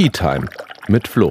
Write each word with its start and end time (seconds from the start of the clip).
Tea 0.00 0.08
Time 0.08 0.48
mit 0.88 1.06
Flo. 1.06 1.30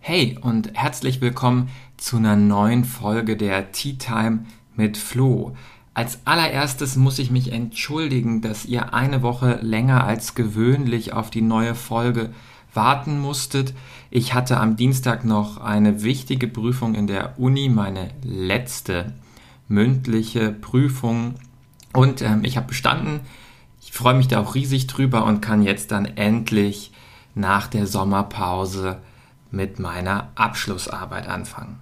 Hey 0.00 0.36
und 0.42 0.72
herzlich 0.74 1.20
willkommen 1.20 1.68
zu 1.96 2.16
einer 2.16 2.34
neuen 2.34 2.84
Folge 2.84 3.36
der 3.36 3.70
Tea 3.70 3.98
Time 3.98 4.46
mit 4.74 4.96
Flo. 4.96 5.54
Als 5.94 6.18
allererstes 6.24 6.96
muss 6.96 7.20
ich 7.20 7.30
mich 7.30 7.52
entschuldigen, 7.52 8.40
dass 8.40 8.64
ihr 8.64 8.92
eine 8.94 9.22
Woche 9.22 9.60
länger 9.62 10.02
als 10.02 10.34
gewöhnlich 10.34 11.12
auf 11.12 11.30
die 11.30 11.42
neue 11.42 11.76
Folge 11.76 12.30
warten 12.74 13.20
musstet. 13.20 13.74
Ich 14.10 14.34
hatte 14.34 14.58
am 14.58 14.74
Dienstag 14.74 15.24
noch 15.24 15.58
eine 15.58 16.02
wichtige 16.02 16.48
Prüfung 16.48 16.96
in 16.96 17.06
der 17.06 17.38
Uni, 17.38 17.68
meine 17.68 18.10
letzte 18.24 19.14
mündliche 19.68 20.50
Prüfung 20.50 21.36
und 21.98 22.22
ähm, 22.22 22.44
ich 22.44 22.56
habe 22.56 22.68
bestanden. 22.68 23.20
Ich 23.80 23.90
freue 23.90 24.14
mich 24.14 24.28
da 24.28 24.38
auch 24.38 24.54
riesig 24.54 24.86
drüber 24.86 25.24
und 25.24 25.40
kann 25.40 25.62
jetzt 25.62 25.90
dann 25.90 26.04
endlich 26.04 26.92
nach 27.34 27.66
der 27.66 27.88
Sommerpause 27.88 28.98
mit 29.50 29.80
meiner 29.80 30.28
Abschlussarbeit 30.36 31.26
anfangen. 31.26 31.80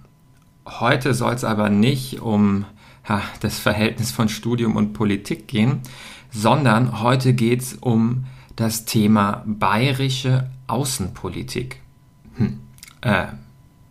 Heute 0.65 1.13
soll 1.13 1.33
es 1.33 1.43
aber 1.43 1.69
nicht 1.69 2.19
um 2.19 2.65
ja, 3.07 3.21
das 3.41 3.59
Verhältnis 3.59 4.11
von 4.11 4.27
Studium 4.27 4.75
und 4.75 4.93
Politik 4.93 5.47
gehen, 5.47 5.81
sondern 6.31 7.03
heute 7.03 7.33
geht 7.33 7.61
es 7.61 7.73
um 7.75 8.25
das 8.55 8.85
Thema 8.85 9.43
bayerische 9.45 10.49
Außenpolitik. 10.65 11.79
Hm. 12.37 12.59
Äh, 13.01 13.27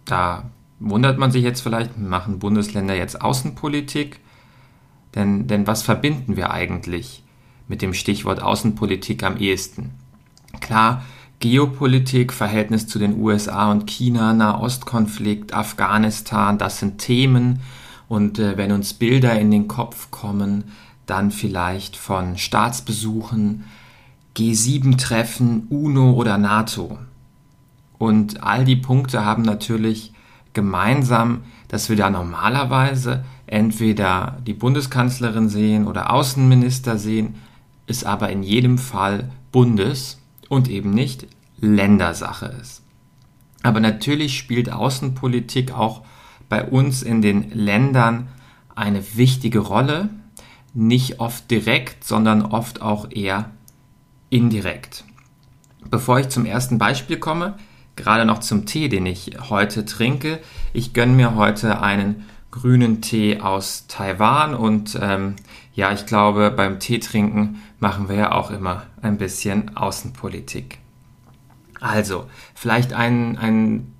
da 0.04 0.50
wundert 0.80 1.18
man 1.18 1.30
sich 1.30 1.44
jetzt 1.44 1.60
vielleicht, 1.60 1.96
machen 1.98 2.40
Bundesländer 2.40 2.96
jetzt 2.96 3.20
Außenpolitik? 3.22 4.18
Denn, 5.16 5.48
denn 5.48 5.66
was 5.66 5.82
verbinden 5.82 6.36
wir 6.36 6.52
eigentlich 6.52 7.24
mit 7.66 7.82
dem 7.82 7.94
Stichwort 7.94 8.40
Außenpolitik 8.40 9.24
am 9.24 9.38
ehesten? 9.38 9.90
Klar, 10.60 11.02
Geopolitik, 11.40 12.32
Verhältnis 12.32 12.86
zu 12.86 12.98
den 12.98 13.20
USA 13.20 13.70
und 13.70 13.86
China, 13.86 14.32
Nahostkonflikt, 14.32 15.52
Afghanistan, 15.52 16.58
das 16.58 16.78
sind 16.78 16.98
Themen. 16.98 17.60
Und 18.08 18.38
äh, 18.38 18.56
wenn 18.56 18.72
uns 18.72 18.94
Bilder 18.94 19.38
in 19.38 19.50
den 19.50 19.68
Kopf 19.68 20.10
kommen, 20.10 20.64
dann 21.06 21.30
vielleicht 21.30 21.96
von 21.96 22.38
Staatsbesuchen, 22.38 23.64
G7-Treffen, 24.36 25.66
UNO 25.68 26.12
oder 26.12 26.38
NATO. 26.38 26.98
Und 27.98 28.42
all 28.42 28.64
die 28.64 28.76
Punkte 28.76 29.24
haben 29.24 29.42
natürlich 29.42 30.12
gemeinsam, 30.52 31.42
dass 31.68 31.88
wir 31.88 31.96
da 31.96 32.10
normalerweise 32.10 33.24
entweder 33.46 34.38
die 34.46 34.54
Bundeskanzlerin 34.54 35.48
sehen 35.48 35.86
oder 35.86 36.12
Außenminister 36.12 36.98
sehen, 36.98 37.36
ist 37.86 38.04
aber 38.04 38.30
in 38.30 38.42
jedem 38.42 38.78
Fall 38.78 39.30
Bundes- 39.52 40.18
und 40.48 40.68
eben 40.68 40.90
nicht 40.90 41.26
Ländersache 41.58 42.46
ist. 42.60 42.82
Aber 43.62 43.80
natürlich 43.80 44.36
spielt 44.36 44.72
Außenpolitik 44.72 45.72
auch 45.72 46.02
bei 46.48 46.64
uns 46.64 47.02
in 47.02 47.22
den 47.22 47.50
Ländern 47.50 48.28
eine 48.74 49.02
wichtige 49.16 49.60
Rolle, 49.60 50.10
nicht 50.74 51.20
oft 51.20 51.50
direkt, 51.50 52.04
sondern 52.04 52.42
oft 52.42 52.82
auch 52.82 53.10
eher 53.10 53.50
indirekt. 54.28 55.04
Bevor 55.90 56.20
ich 56.20 56.28
zum 56.28 56.44
ersten 56.44 56.78
Beispiel 56.78 57.16
komme, 57.16 57.56
gerade 57.96 58.26
noch 58.26 58.40
zum 58.40 58.66
Tee, 58.66 58.88
den 58.88 59.06
ich 59.06 59.32
heute 59.48 59.84
trinke. 59.84 60.40
Ich 60.72 60.92
gönne 60.92 61.14
mir 61.14 61.34
heute 61.34 61.80
einen 61.80 62.26
grünen 62.60 63.02
Tee 63.02 63.40
aus 63.40 63.86
Taiwan 63.86 64.54
und 64.54 64.98
ähm, 65.00 65.36
ja, 65.74 65.92
ich 65.92 66.06
glaube, 66.06 66.50
beim 66.50 66.80
Tee 66.80 66.98
trinken 66.98 67.62
machen 67.78 68.08
wir 68.08 68.16
ja 68.16 68.32
auch 68.32 68.50
immer 68.50 68.84
ein 69.02 69.18
bisschen 69.18 69.76
Außenpolitik. 69.76 70.78
Also, 71.80 72.28
vielleicht 72.54 72.94
ein, 72.94 73.36
ein 73.36 73.92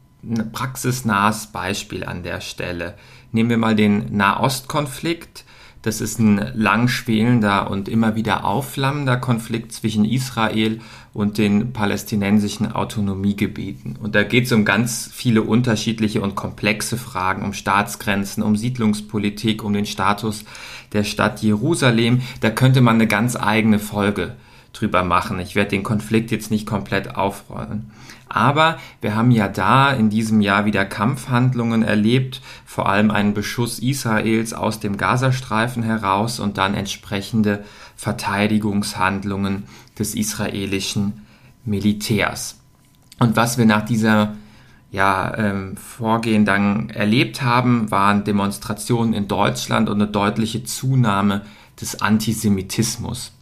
praxisnahes 0.52 1.48
Beispiel 1.48 2.04
an 2.04 2.22
der 2.22 2.40
Stelle. 2.40 2.94
Nehmen 3.30 3.50
wir 3.50 3.58
mal 3.58 3.76
den 3.76 4.16
Nahostkonflikt. 4.16 5.44
Das 5.86 6.00
ist 6.00 6.18
ein 6.18 6.44
lang 6.54 6.88
schwelender 6.88 7.70
und 7.70 7.88
immer 7.88 8.16
wieder 8.16 8.44
aufflammender 8.44 9.18
Konflikt 9.18 9.70
zwischen 9.70 10.04
Israel 10.04 10.80
und 11.14 11.38
den 11.38 11.72
palästinensischen 11.72 12.72
Autonomiegebieten. 12.72 13.94
Und 13.94 14.16
da 14.16 14.24
geht 14.24 14.46
es 14.46 14.52
um 14.52 14.64
ganz 14.64 15.08
viele 15.14 15.42
unterschiedliche 15.42 16.22
und 16.22 16.34
komplexe 16.34 16.96
Fragen, 16.96 17.44
um 17.44 17.52
Staatsgrenzen, 17.52 18.42
um 18.42 18.56
Siedlungspolitik, 18.56 19.62
um 19.62 19.74
den 19.74 19.86
Status 19.86 20.44
der 20.92 21.04
Stadt 21.04 21.40
Jerusalem. 21.40 22.22
Da 22.40 22.50
könnte 22.50 22.80
man 22.80 22.96
eine 22.96 23.06
ganz 23.06 23.36
eigene 23.36 23.78
Folge 23.78 24.34
drüber 24.72 25.04
machen. 25.04 25.38
Ich 25.38 25.54
werde 25.54 25.70
den 25.70 25.84
Konflikt 25.84 26.32
jetzt 26.32 26.50
nicht 26.50 26.66
komplett 26.66 27.14
aufrollen. 27.14 27.92
Aber 28.28 28.78
wir 29.00 29.14
haben 29.14 29.30
ja 29.30 29.48
da 29.48 29.92
in 29.92 30.10
diesem 30.10 30.40
Jahr 30.40 30.64
wieder 30.64 30.84
Kampfhandlungen 30.84 31.82
erlebt, 31.82 32.40
vor 32.64 32.88
allem 32.88 33.10
einen 33.10 33.34
Beschuss 33.34 33.78
Israels 33.78 34.52
aus 34.52 34.80
dem 34.80 34.96
Gazastreifen 34.96 35.82
heraus 35.82 36.40
und 36.40 36.58
dann 36.58 36.74
entsprechende 36.74 37.64
Verteidigungshandlungen 37.96 39.64
des 39.98 40.14
israelischen 40.14 41.24
Militärs. 41.64 42.58
Und 43.18 43.36
was 43.36 43.58
wir 43.58 43.64
nach 43.64 43.84
dieser 43.84 44.34
ja, 44.90 45.36
ähm, 45.36 45.76
Vorgehen 45.76 46.44
dann 46.44 46.90
erlebt 46.90 47.42
haben, 47.42 47.90
waren 47.90 48.24
Demonstrationen 48.24 49.14
in 49.14 49.28
Deutschland 49.28 49.88
und 49.88 50.00
eine 50.00 50.10
deutliche 50.10 50.64
Zunahme 50.64 51.42
des 51.80 52.00
Antisemitismus. 52.00 53.32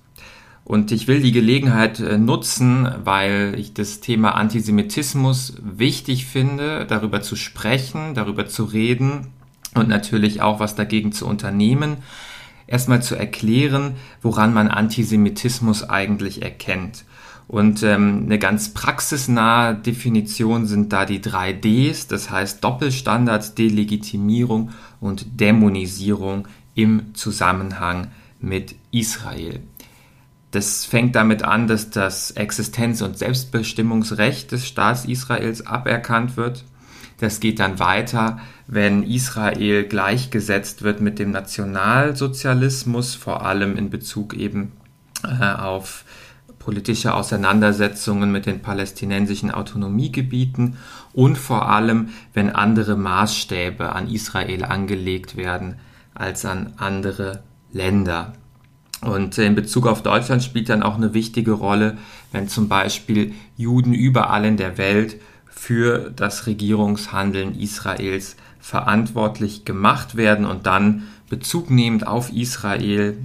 Und 0.64 0.92
ich 0.92 1.06
will 1.08 1.20
die 1.20 1.32
Gelegenheit 1.32 2.00
äh, 2.00 2.16
nutzen, 2.16 2.88
weil 3.04 3.54
ich 3.58 3.74
das 3.74 4.00
Thema 4.00 4.34
Antisemitismus 4.34 5.58
wichtig 5.62 6.24
finde, 6.24 6.86
darüber 6.86 7.20
zu 7.20 7.36
sprechen, 7.36 8.14
darüber 8.14 8.46
zu 8.46 8.64
reden 8.64 9.28
und 9.74 9.88
natürlich 9.88 10.40
auch 10.40 10.60
was 10.60 10.74
dagegen 10.74 11.12
zu 11.12 11.26
unternehmen. 11.26 11.98
Erstmal 12.66 13.02
zu 13.02 13.14
erklären, 13.14 13.96
woran 14.22 14.54
man 14.54 14.68
Antisemitismus 14.68 15.88
eigentlich 15.88 16.40
erkennt. 16.40 17.04
Und 17.46 17.82
ähm, 17.82 18.22
eine 18.24 18.38
ganz 18.38 18.72
praxisnahe 18.72 19.74
Definition 19.74 20.66
sind 20.66 20.94
da 20.94 21.04
die 21.04 21.20
drei 21.20 21.52
Ds, 21.52 22.06
das 22.06 22.30
heißt 22.30 22.64
Doppelstandards, 22.64 23.54
Delegitimierung 23.54 24.70
und 24.98 25.40
Dämonisierung 25.40 26.48
im 26.74 27.14
Zusammenhang 27.14 28.08
mit 28.40 28.76
Israel. 28.90 29.60
Das 30.54 30.84
fängt 30.84 31.16
damit 31.16 31.42
an, 31.42 31.66
dass 31.66 31.90
das 31.90 32.30
Existenz- 32.30 33.02
und 33.02 33.18
Selbstbestimmungsrecht 33.18 34.52
des 34.52 34.68
Staats 34.68 35.04
Israels 35.04 35.66
aberkannt 35.66 36.36
wird. 36.36 36.64
Das 37.18 37.40
geht 37.40 37.58
dann 37.58 37.80
weiter, 37.80 38.38
wenn 38.68 39.02
Israel 39.02 39.82
gleichgesetzt 39.82 40.82
wird 40.82 41.00
mit 41.00 41.18
dem 41.18 41.32
Nationalsozialismus, 41.32 43.16
vor 43.16 43.44
allem 43.44 43.76
in 43.76 43.90
Bezug 43.90 44.34
eben 44.34 44.70
äh, 45.24 45.44
auf 45.44 46.04
politische 46.60 47.14
Auseinandersetzungen 47.14 48.30
mit 48.30 48.46
den 48.46 48.62
palästinensischen 48.62 49.50
Autonomiegebieten 49.50 50.76
und 51.12 51.36
vor 51.36 51.68
allem, 51.68 52.10
wenn 52.32 52.50
andere 52.50 52.96
Maßstäbe 52.96 53.92
an 53.92 54.08
Israel 54.08 54.64
angelegt 54.64 55.36
werden 55.36 55.80
als 56.14 56.44
an 56.44 56.74
andere 56.76 57.42
Länder. 57.72 58.34
Und 59.04 59.38
in 59.38 59.54
Bezug 59.54 59.86
auf 59.86 60.02
Deutschland 60.02 60.42
spielt 60.42 60.68
dann 60.68 60.82
auch 60.82 60.96
eine 60.96 61.14
wichtige 61.14 61.52
Rolle, 61.52 61.98
wenn 62.32 62.48
zum 62.48 62.68
Beispiel 62.68 63.34
Juden 63.56 63.92
überall 63.92 64.44
in 64.44 64.56
der 64.56 64.78
Welt 64.78 65.20
für 65.48 66.10
das 66.14 66.46
Regierungshandeln 66.46 67.58
Israels 67.58 68.36
verantwortlich 68.60 69.64
gemacht 69.64 70.16
werden 70.16 70.46
und 70.46 70.66
dann 70.66 71.04
bezugnehmend 71.28 72.06
auf 72.06 72.32
Israel 72.32 73.16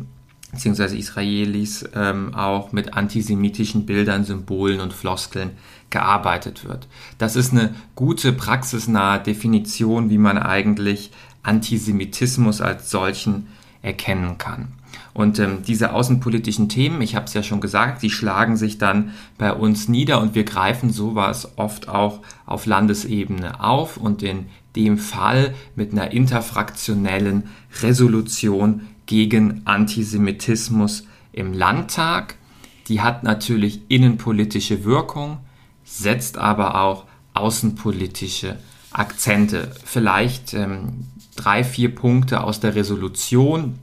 bzw. 0.51 0.97
Israelis 0.97 1.85
ähm, 1.95 2.33
auch 2.33 2.71
mit 2.71 2.93
antisemitischen 2.93 3.85
Bildern, 3.85 4.23
Symbolen 4.23 4.79
und 4.79 4.93
Floskeln 4.93 5.51
gearbeitet 5.89 6.65
wird. 6.65 6.87
Das 7.17 7.35
ist 7.35 7.51
eine 7.51 7.73
gute 7.95 8.33
praxisnahe 8.33 9.19
Definition, 9.19 10.09
wie 10.09 10.17
man 10.17 10.37
eigentlich 10.37 11.11
Antisemitismus 11.43 12.61
als 12.61 12.89
solchen 12.89 13.47
erkennen 13.81 14.37
kann. 14.37 14.73
Und 15.13 15.39
ähm, 15.39 15.63
diese 15.65 15.93
außenpolitischen 15.93 16.69
Themen, 16.69 17.01
ich 17.01 17.15
habe 17.15 17.25
es 17.25 17.33
ja 17.33 17.43
schon 17.43 17.61
gesagt, 17.61 18.03
die 18.03 18.09
schlagen 18.09 18.57
sich 18.57 18.77
dann 18.77 19.11
bei 19.37 19.53
uns 19.53 19.87
nieder 19.87 20.21
und 20.21 20.35
wir 20.35 20.43
greifen 20.43 20.91
sowas 20.91 21.57
oft 21.57 21.89
auch 21.89 22.21
auf 22.45 22.65
Landesebene 22.65 23.63
auf 23.63 23.97
und 23.97 24.23
in 24.23 24.45
dem 24.75 24.97
Fall 24.97 25.53
mit 25.75 25.91
einer 25.91 26.11
interfraktionellen 26.11 27.49
Resolution 27.81 28.87
gegen 29.07 29.63
Antisemitismus 29.65 31.05
im 31.31 31.53
Landtag. 31.53 32.35
Die 32.87 33.01
hat 33.01 33.23
natürlich 33.23 33.81
innenpolitische 33.89 34.83
Wirkung, 34.83 35.39
setzt 35.83 36.37
aber 36.37 36.81
auch 36.81 37.05
außenpolitische 37.33 38.57
Akzente. 38.91 39.71
Vielleicht 39.83 40.53
ähm, 40.53 41.07
drei, 41.35 41.63
vier 41.63 41.93
Punkte 41.93 42.43
aus 42.43 42.59
der 42.59 42.75
Resolution, 42.75 43.79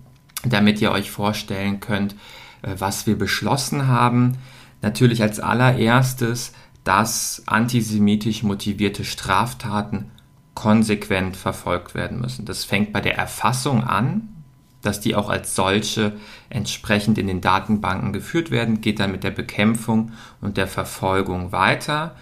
damit 0.51 0.81
ihr 0.81 0.93
euch 0.93 1.11
vorstellen 1.11 1.81
könnt, 1.81 2.15
äh, 2.63 2.75
was 2.79 3.07
wir 3.07 3.19
beschlossen 3.19 3.87
haben. 3.87 4.39
Natürlich 4.83 5.23
als 5.23 5.41
allererstes, 5.41 6.53
dass 6.85 7.43
antisemitisch 7.47 8.43
motivierte 8.43 9.05
Straftaten 9.05 10.11
konsequent 10.55 11.37
verfolgt 11.37 11.95
werden 11.95 12.21
müssen. 12.21 12.45
Das 12.45 12.65
fängt 12.65 12.93
bei 12.93 13.01
der 13.01 13.17
Erfassung 13.17 13.85
an, 13.85 14.29
dass 14.83 15.01
die 15.01 15.15
auch 15.17 15.29
als 15.29 15.55
solche 15.55 16.13
entsprechend 16.49 17.19
in 17.19 17.27
den 17.27 17.41
Datenbanken 17.41 18.13
geführt 18.13 18.51
werden, 18.51 18.81
geht 18.81 19.01
dann 19.01 19.11
mit 19.11 19.25
der 19.25 19.33
Bekämpfung 19.33 20.13
und 20.41 20.57
der 20.57 20.69
Verfolgung 20.69 21.51
weiter 21.53 22.15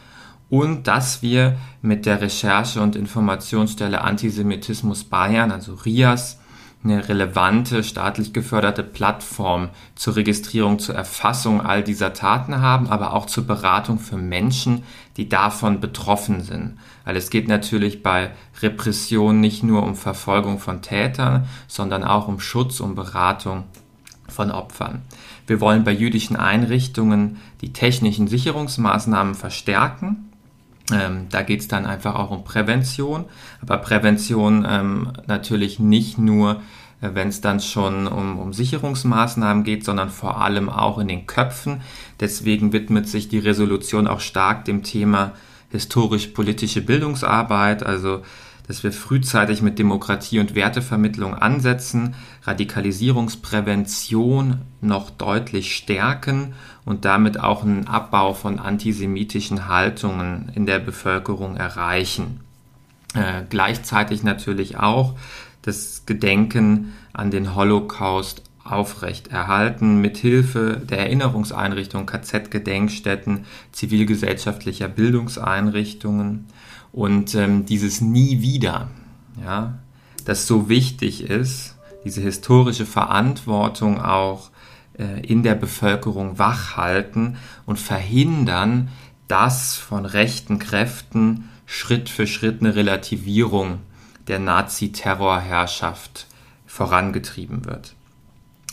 und 0.48 0.86
dass 0.86 1.22
wir 1.22 1.56
mit 1.82 2.06
der 2.06 2.20
Recherche- 2.20 2.80
und 2.80 2.96
Informationsstelle 2.96 4.00
Antisemitismus 4.00 5.04
Bayern, 5.04 5.50
also 5.50 5.74
RIAS, 5.74 6.40
eine 6.84 7.08
relevante 7.08 7.82
staatlich 7.82 8.34
geförderte 8.34 8.82
Plattform 8.82 9.70
zur 9.94 10.16
Registrierung, 10.16 10.78
zur 10.78 10.94
Erfassung 10.94 11.62
all 11.62 11.82
dieser 11.82 12.12
Taten 12.12 12.60
haben, 12.60 12.88
aber 12.88 13.14
auch 13.14 13.24
zur 13.24 13.46
Beratung 13.46 13.98
für 13.98 14.18
Menschen, 14.18 14.82
die 15.16 15.28
davon 15.28 15.80
betroffen 15.80 16.42
sind. 16.42 16.78
Weil 17.06 17.16
es 17.16 17.30
geht 17.30 17.48
natürlich 17.48 18.02
bei 18.02 18.32
Repression 18.60 19.40
nicht 19.40 19.62
nur 19.62 19.82
um 19.82 19.94
Verfolgung 19.96 20.58
von 20.58 20.82
Tätern, 20.82 21.46
sondern 21.68 22.04
auch 22.04 22.28
um 22.28 22.38
Schutz, 22.38 22.80
um 22.80 22.94
Beratung 22.94 23.64
von 24.28 24.50
Opfern. 24.50 25.02
Wir 25.46 25.60
wollen 25.60 25.84
bei 25.84 25.92
jüdischen 25.92 26.36
Einrichtungen 26.36 27.38
die 27.62 27.72
technischen 27.72 28.28
Sicherungsmaßnahmen 28.28 29.34
verstärken 29.34 30.30
ähm, 30.92 31.28
da 31.30 31.42
geht 31.42 31.60
es 31.60 31.68
dann 31.68 31.86
einfach 31.86 32.14
auch 32.14 32.30
um 32.30 32.44
Prävention, 32.44 33.24
aber 33.62 33.78
Prävention 33.78 34.66
ähm, 34.68 35.12
natürlich 35.26 35.78
nicht 35.78 36.18
nur, 36.18 36.60
äh, 37.00 37.10
wenn 37.14 37.28
es 37.28 37.40
dann 37.40 37.60
schon 37.60 38.06
um, 38.06 38.38
um 38.38 38.52
Sicherungsmaßnahmen 38.52 39.64
geht, 39.64 39.82
sondern 39.84 40.10
vor 40.10 40.42
allem 40.42 40.68
auch 40.68 40.98
in 40.98 41.08
den 41.08 41.26
Köpfen. 41.26 41.80
Deswegen 42.20 42.74
widmet 42.74 43.08
sich 43.08 43.28
die 43.28 43.38
Resolution 43.38 44.06
auch 44.06 44.20
stark 44.20 44.66
dem 44.66 44.82
Thema 44.82 45.32
historisch-politische 45.70 46.82
Bildungsarbeit, 46.82 47.82
also 47.82 48.20
dass 48.66 48.82
wir 48.82 48.92
frühzeitig 48.92 49.62
mit 49.62 49.78
Demokratie 49.78 50.38
und 50.38 50.54
Wertevermittlung 50.54 51.34
ansetzen, 51.34 52.14
Radikalisierungsprävention 52.44 54.62
noch 54.80 55.10
deutlich 55.10 55.76
stärken 55.76 56.54
und 56.84 57.04
damit 57.04 57.40
auch 57.40 57.62
einen 57.62 57.86
Abbau 57.86 58.34
von 58.34 58.58
antisemitischen 58.58 59.68
Haltungen 59.68 60.50
in 60.54 60.66
der 60.66 60.78
Bevölkerung 60.78 61.56
erreichen. 61.56 62.40
Äh, 63.14 63.42
gleichzeitig 63.48 64.22
natürlich 64.22 64.76
auch 64.76 65.14
das 65.62 66.04
Gedenken 66.04 66.92
an 67.12 67.30
den 67.30 67.54
Holocaust 67.54 68.42
aufrechterhalten, 68.64 70.00
mithilfe 70.00 70.80
der 70.82 70.98
Erinnerungseinrichtungen, 70.98 72.06
KZ-Gedenkstätten, 72.06 73.44
zivilgesellschaftlicher 73.72 74.88
Bildungseinrichtungen 74.88 76.46
und 76.92 77.34
ähm, 77.34 77.66
dieses 77.66 78.00
Nie 78.00 78.40
wieder, 78.40 78.88
ja, 79.42 79.78
das 80.24 80.46
so 80.46 80.68
wichtig 80.68 81.28
ist, 81.28 81.76
diese 82.04 82.22
historische 82.22 82.86
Verantwortung 82.86 84.00
auch 84.00 84.50
in 85.22 85.42
der 85.42 85.54
Bevölkerung 85.54 86.38
wachhalten 86.38 87.36
und 87.66 87.78
verhindern, 87.78 88.88
dass 89.28 89.74
von 89.74 90.06
rechten 90.06 90.58
Kräften 90.58 91.48
Schritt 91.66 92.08
für 92.08 92.26
Schritt 92.26 92.60
eine 92.60 92.74
Relativierung 92.74 93.80
der 94.28 94.38
Nazi-Terrorherrschaft 94.38 96.26
vorangetrieben 96.66 97.64
wird. 97.64 97.94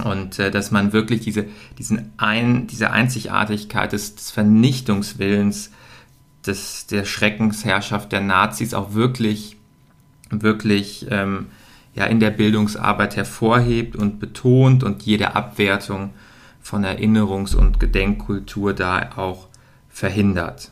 Und 0.04 0.40
äh, 0.40 0.52
dass 0.52 0.72
man 0.72 0.94
wirklich 0.94 1.22
diese, 1.22 1.46
diesen 1.78 2.12
ein, 2.18 2.68
diese 2.68 2.92
Einzigartigkeit 2.92 3.92
des, 3.92 4.16
des 4.16 4.32
Vernichtungswillens 4.32 5.72
des, 6.46 6.88
der 6.88 7.06
Schreckensherrschaft 7.06 8.12
der 8.12 8.22
Nazis 8.22 8.74
auch 8.74 8.94
wirklich, 8.94 9.58
wirklich 10.30 11.06
ähm, 11.10 11.48
ja, 11.94 12.06
in 12.06 12.20
der 12.20 12.32
Bildungsarbeit 12.32 13.16
hervorhebt 13.16 13.96
und 13.96 14.20
betont 14.20 14.84
und 14.84 15.04
jede 15.04 15.36
Abwertung 15.36 16.12
von 16.62 16.86
Erinnerungs- 16.86 17.56
und 17.56 17.80
Gedenkkultur 17.80 18.74
da 18.74 19.12
auch 19.16 19.48
verhindert. 19.90 20.72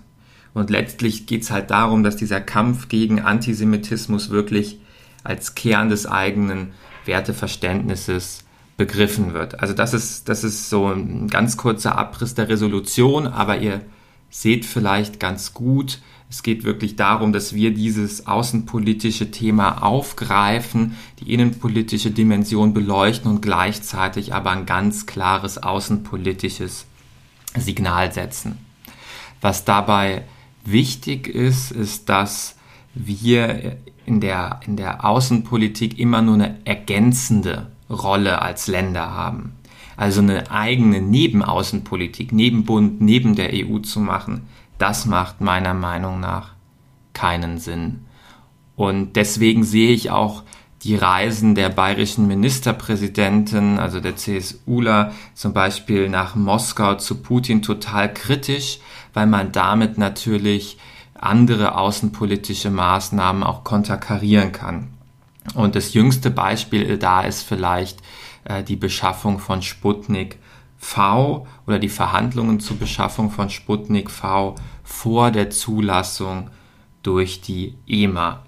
Und 0.54 0.70
letztlich 0.70 1.26
geht 1.26 1.44
es 1.44 1.52
halt 1.52 1.72
darum, 1.72 2.04
dass 2.04 2.16
dieser 2.16 2.42
Kampf 2.42 2.90
gegen 2.90 3.20
Antisemitismus 3.20 4.30
wirklich 4.30 4.80
als 5.24 5.56
Kern 5.56 5.90
des 5.90 6.08
eigenen 6.08 6.72
Werteverständnisses 7.06 8.46
begriffen 8.78 9.34
wird. 9.34 9.60
Also 9.60 9.74
das 9.74 9.94
ist, 9.94 10.30
das 10.30 10.44
ist 10.44 10.70
so 10.70 10.88
ein 10.88 11.28
ganz 11.28 11.58
kurzer 11.58 11.98
Abriss 11.98 12.34
der 12.34 12.50
Resolution, 12.50 13.28
aber 13.28 13.58
ihr 13.58 13.82
seht 14.30 14.66
vielleicht 14.66 15.20
ganz 15.20 15.54
gut, 15.54 16.00
es 16.30 16.44
geht 16.44 16.64
wirklich 16.64 16.96
darum, 16.96 17.34
dass 17.34 17.56
wir 17.56 17.74
dieses 17.74 18.28
außenpolitische 18.28 19.32
Thema 19.32 19.82
aufgreifen, 19.82 20.96
die 21.20 21.34
innenpolitische 21.34 22.12
Dimension 22.12 22.74
beleuchten 22.74 23.32
und 23.32 23.42
gleichzeitig 23.42 24.34
aber 24.34 24.52
ein 24.52 24.68
ganz 24.68 25.08
klares 25.08 25.58
außenpolitisches 25.58 26.86
Signal 27.56 28.12
setzen. 28.12 28.60
Was 29.42 29.66
dabei 29.66 30.24
wichtig 30.66 31.28
ist, 31.28 31.72
ist, 31.72 32.10
dass 32.10 32.58
wir 32.94 33.78
in 34.06 34.22
der, 34.22 34.60
in 34.68 34.76
der 34.76 35.06
Außenpolitik 35.06 35.98
immer 35.98 36.22
nur 36.22 36.36
eine 36.36 36.58
ergänzende 36.64 37.72
Rolle 37.90 38.42
als 38.42 38.68
Länder 38.68 39.14
haben. 39.14 39.54
Also 39.98 40.22
eine 40.22 40.52
eigene 40.52 41.02
Nebenaußenpolitik, 41.02 42.32
neben 42.32 42.66
Bund, 42.66 43.02
neben 43.02 43.36
der 43.36 43.50
EU 43.54 43.80
zu 43.80 44.00
machen, 44.00 44.44
das 44.80 45.06
macht 45.06 45.42
meiner 45.42 45.76
Meinung 45.76 46.20
nach 46.20 46.54
keinen 47.14 47.60
Sinn. 47.60 48.06
Und 48.76 49.16
deswegen 49.16 49.64
sehe 49.64 49.92
ich 49.92 50.10
auch 50.10 50.44
die 50.84 50.96
Reisen 50.96 51.56
der 51.56 51.70
bayerischen 51.70 52.28
Ministerpräsidenten, 52.28 53.78
also 53.78 54.00
der 54.00 54.16
CSUler, 54.16 55.12
zum 55.34 55.54
Beispiel 55.54 56.10
nach 56.10 56.36
Moskau 56.36 56.96
zu 56.96 57.22
Putin 57.22 57.62
total 57.62 58.14
kritisch, 58.14 58.80
weil 59.14 59.28
man 59.28 59.52
damit 59.52 59.98
natürlich 59.98 60.78
andere 61.14 61.76
außenpolitische 61.76 62.70
Maßnahmen 62.70 63.44
auch 63.44 63.66
konterkarieren 63.66 64.54
kann. 64.54 64.88
Und 65.56 65.76
das 65.76 65.94
jüngste 65.94 66.32
Beispiel 66.32 66.98
da 66.98 67.22
ist 67.22 67.44
vielleicht 67.44 68.00
äh, 68.46 68.64
die 68.64 68.78
Beschaffung 68.78 69.40
von 69.40 69.62
Sputnik 69.62 70.38
V 70.80 71.46
oder 71.68 71.78
die 71.78 71.90
Verhandlungen 71.90 72.60
zur 72.60 72.78
Beschaffung 72.78 73.30
von 73.30 73.50
Sputnik 73.50 74.10
V 74.10 74.56
vor 74.84 75.30
der 75.30 75.50
Zulassung 75.52 76.50
durch 77.04 77.42
die 77.42 77.76
EMA. 77.88 78.40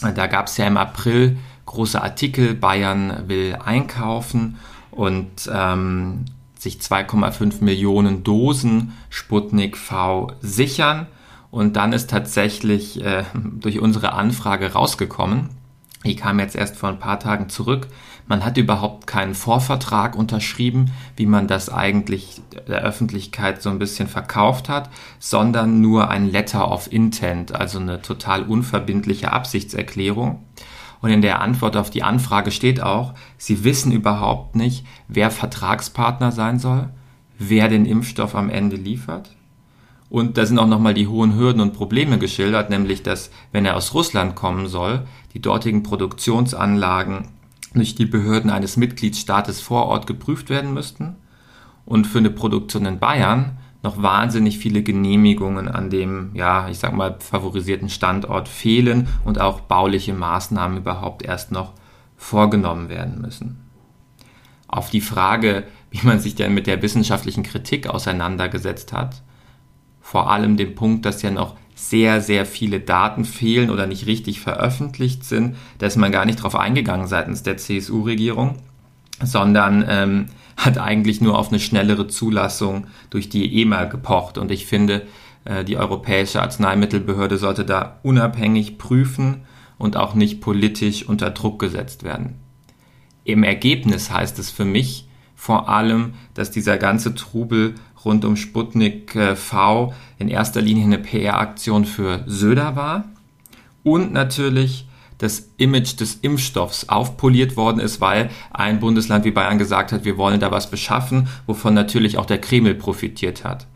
Da 0.00 0.26
gab 0.26 0.48
es 0.48 0.56
ja 0.56 0.66
im 0.66 0.76
April 0.76 1.38
große 1.66 2.02
Artikel, 2.02 2.54
Bayern 2.54 3.28
will 3.28 3.56
einkaufen 3.64 4.58
und 4.90 5.48
ähm, 5.52 6.24
sich 6.58 6.78
2,5 6.78 7.62
Millionen 7.62 8.24
Dosen 8.24 8.92
Sputnik 9.08 9.76
V 9.76 10.32
sichern. 10.40 11.06
Und 11.50 11.76
dann 11.76 11.92
ist 11.92 12.10
tatsächlich 12.10 13.04
äh, 13.04 13.24
durch 13.34 13.78
unsere 13.78 14.12
Anfrage 14.12 14.72
rausgekommen, 14.72 15.50
die 16.04 16.16
kam 16.16 16.38
jetzt 16.38 16.56
erst 16.56 16.76
vor 16.76 16.88
ein 16.88 16.98
paar 16.98 17.20
Tagen 17.20 17.48
zurück, 17.48 17.88
man 18.26 18.44
hat 18.44 18.56
überhaupt 18.56 19.06
keinen 19.06 19.34
Vorvertrag 19.34 20.16
unterschrieben, 20.16 20.92
wie 21.16 21.26
man 21.26 21.48
das 21.48 21.68
eigentlich 21.68 22.40
der 22.68 22.82
Öffentlichkeit 22.82 23.60
so 23.60 23.68
ein 23.68 23.78
bisschen 23.78 24.08
verkauft 24.08 24.68
hat, 24.68 24.90
sondern 25.18 25.80
nur 25.80 26.08
ein 26.08 26.30
Letter 26.30 26.70
of 26.70 26.90
Intent, 26.92 27.54
also 27.54 27.78
eine 27.78 28.00
total 28.00 28.44
unverbindliche 28.44 29.32
Absichtserklärung. 29.32 30.44
Und 31.00 31.10
in 31.10 31.20
der 31.20 31.40
Antwort 31.40 31.76
auf 31.76 31.90
die 31.90 32.04
Anfrage 32.04 32.52
steht 32.52 32.80
auch, 32.80 33.14
Sie 33.36 33.64
wissen 33.64 33.90
überhaupt 33.90 34.54
nicht, 34.54 34.86
wer 35.08 35.32
Vertragspartner 35.32 36.30
sein 36.30 36.60
soll, 36.60 36.90
wer 37.38 37.68
den 37.68 37.86
Impfstoff 37.86 38.36
am 38.36 38.50
Ende 38.50 38.76
liefert. 38.76 39.30
Und 40.12 40.36
da 40.36 40.44
sind 40.44 40.58
auch 40.58 40.66
nochmal 40.66 40.92
die 40.92 41.08
hohen 41.08 41.34
Hürden 41.34 41.62
und 41.62 41.72
Probleme 41.72 42.18
geschildert, 42.18 42.68
nämlich 42.68 43.02
dass, 43.02 43.30
wenn 43.50 43.64
er 43.64 43.76
aus 43.76 43.94
Russland 43.94 44.36
kommen 44.36 44.68
soll, 44.68 45.06
die 45.34 45.40
dortigen 45.40 45.82
Produktionsanlagen 45.82 47.28
durch 47.74 47.94
die 47.94 48.06
Behörden 48.06 48.50
eines 48.50 48.76
Mitgliedstaates 48.76 49.60
vor 49.60 49.86
Ort 49.86 50.06
geprüft 50.06 50.50
werden 50.50 50.74
müssten 50.74 51.16
und 51.84 52.06
für 52.06 52.18
eine 52.18 52.30
Produktion 52.30 52.86
in 52.86 52.98
Bayern 52.98 53.58
noch 53.82 54.00
wahnsinnig 54.00 54.58
viele 54.58 54.82
Genehmigungen 54.82 55.68
an 55.68 55.90
dem, 55.90 56.30
ja, 56.34 56.68
ich 56.68 56.78
sag 56.78 56.94
mal, 56.94 57.16
favorisierten 57.18 57.88
Standort 57.88 58.48
fehlen 58.48 59.08
und 59.24 59.40
auch 59.40 59.60
bauliche 59.60 60.14
Maßnahmen 60.14 60.78
überhaupt 60.78 61.22
erst 61.22 61.50
noch 61.50 61.72
vorgenommen 62.16 62.88
werden 62.88 63.20
müssen. 63.20 63.68
Auf 64.68 64.90
die 64.90 65.00
Frage, 65.00 65.64
wie 65.90 66.06
man 66.06 66.20
sich 66.20 66.36
denn 66.36 66.54
mit 66.54 66.66
der 66.66 66.80
wissenschaftlichen 66.80 67.42
Kritik 67.42 67.88
auseinandergesetzt 67.88 68.92
hat, 68.92 69.22
vor 70.00 70.30
allem 70.30 70.56
dem 70.56 70.74
Punkt, 70.74 71.04
dass 71.04 71.22
ja 71.22 71.30
noch 71.30 71.56
sehr, 71.88 72.20
sehr 72.20 72.46
viele 72.46 72.80
Daten 72.80 73.24
fehlen 73.24 73.70
oder 73.70 73.86
nicht 73.86 74.06
richtig 74.06 74.40
veröffentlicht 74.40 75.24
sind. 75.24 75.56
Da 75.78 75.86
ist 75.86 75.96
man 75.96 76.12
gar 76.12 76.24
nicht 76.24 76.42
drauf 76.42 76.54
eingegangen 76.54 77.06
seitens 77.06 77.42
der 77.42 77.56
CSU-Regierung. 77.56 78.58
sondern 79.24 79.84
ähm, 79.88 80.26
hat 80.56 80.78
eigentlich 80.78 81.20
nur 81.20 81.38
auf 81.38 81.48
eine 81.48 81.60
schnellere 81.60 82.08
Zulassung 82.08 82.86
durch 83.10 83.28
die 83.28 83.62
EMA 83.62 83.84
gepocht. 83.84 84.36
Und 84.36 84.50
ich 84.50 84.66
finde, 84.66 85.06
äh, 85.44 85.64
die 85.64 85.76
Europäische 85.76 86.42
Arzneimittelbehörde 86.42 87.38
sollte 87.38 87.64
da 87.64 88.00
unabhängig 88.02 88.78
prüfen 88.78 89.42
und 89.78 89.96
auch 89.96 90.14
nicht 90.14 90.40
politisch 90.40 91.08
unter 91.08 91.30
Druck 91.30 91.58
gesetzt 91.58 92.02
werden. 92.02 92.40
Im 93.24 93.44
Ergebnis 93.44 94.10
heißt 94.10 94.38
es 94.38 94.50
für 94.50 94.64
mich 94.64 95.08
vor 95.34 95.68
allem, 95.68 96.14
dass 96.34 96.50
dieser 96.50 96.78
ganze 96.78 97.14
Trubel 97.14 97.74
rund 98.04 98.24
um 98.24 98.36
Sputnik 98.36 99.14
äh, 99.14 99.36
V 99.36 99.92
in 100.18 100.28
erster 100.28 100.60
Linie 100.60 100.84
eine 100.84 100.98
PR-Aktion 100.98 101.84
für 101.84 102.24
Söder 102.26 102.76
war 102.76 103.04
und 103.82 104.12
natürlich 104.12 104.86
das 105.18 105.50
Image 105.56 106.00
des 106.00 106.16
Impfstoffs 106.16 106.88
aufpoliert 106.88 107.56
worden 107.56 107.80
ist, 107.80 108.00
weil 108.00 108.30
ein 108.50 108.80
Bundesland 108.80 109.24
wie 109.24 109.30
Bayern 109.30 109.58
gesagt 109.58 109.92
hat, 109.92 110.04
wir 110.04 110.16
wollen 110.16 110.40
da 110.40 110.50
was 110.50 110.68
beschaffen, 110.68 111.28
wovon 111.46 111.74
natürlich 111.74 112.18
auch 112.18 112.26
der 112.26 112.40
Kreml 112.40 112.74
profitiert 112.74 113.44
hat. 113.44 113.66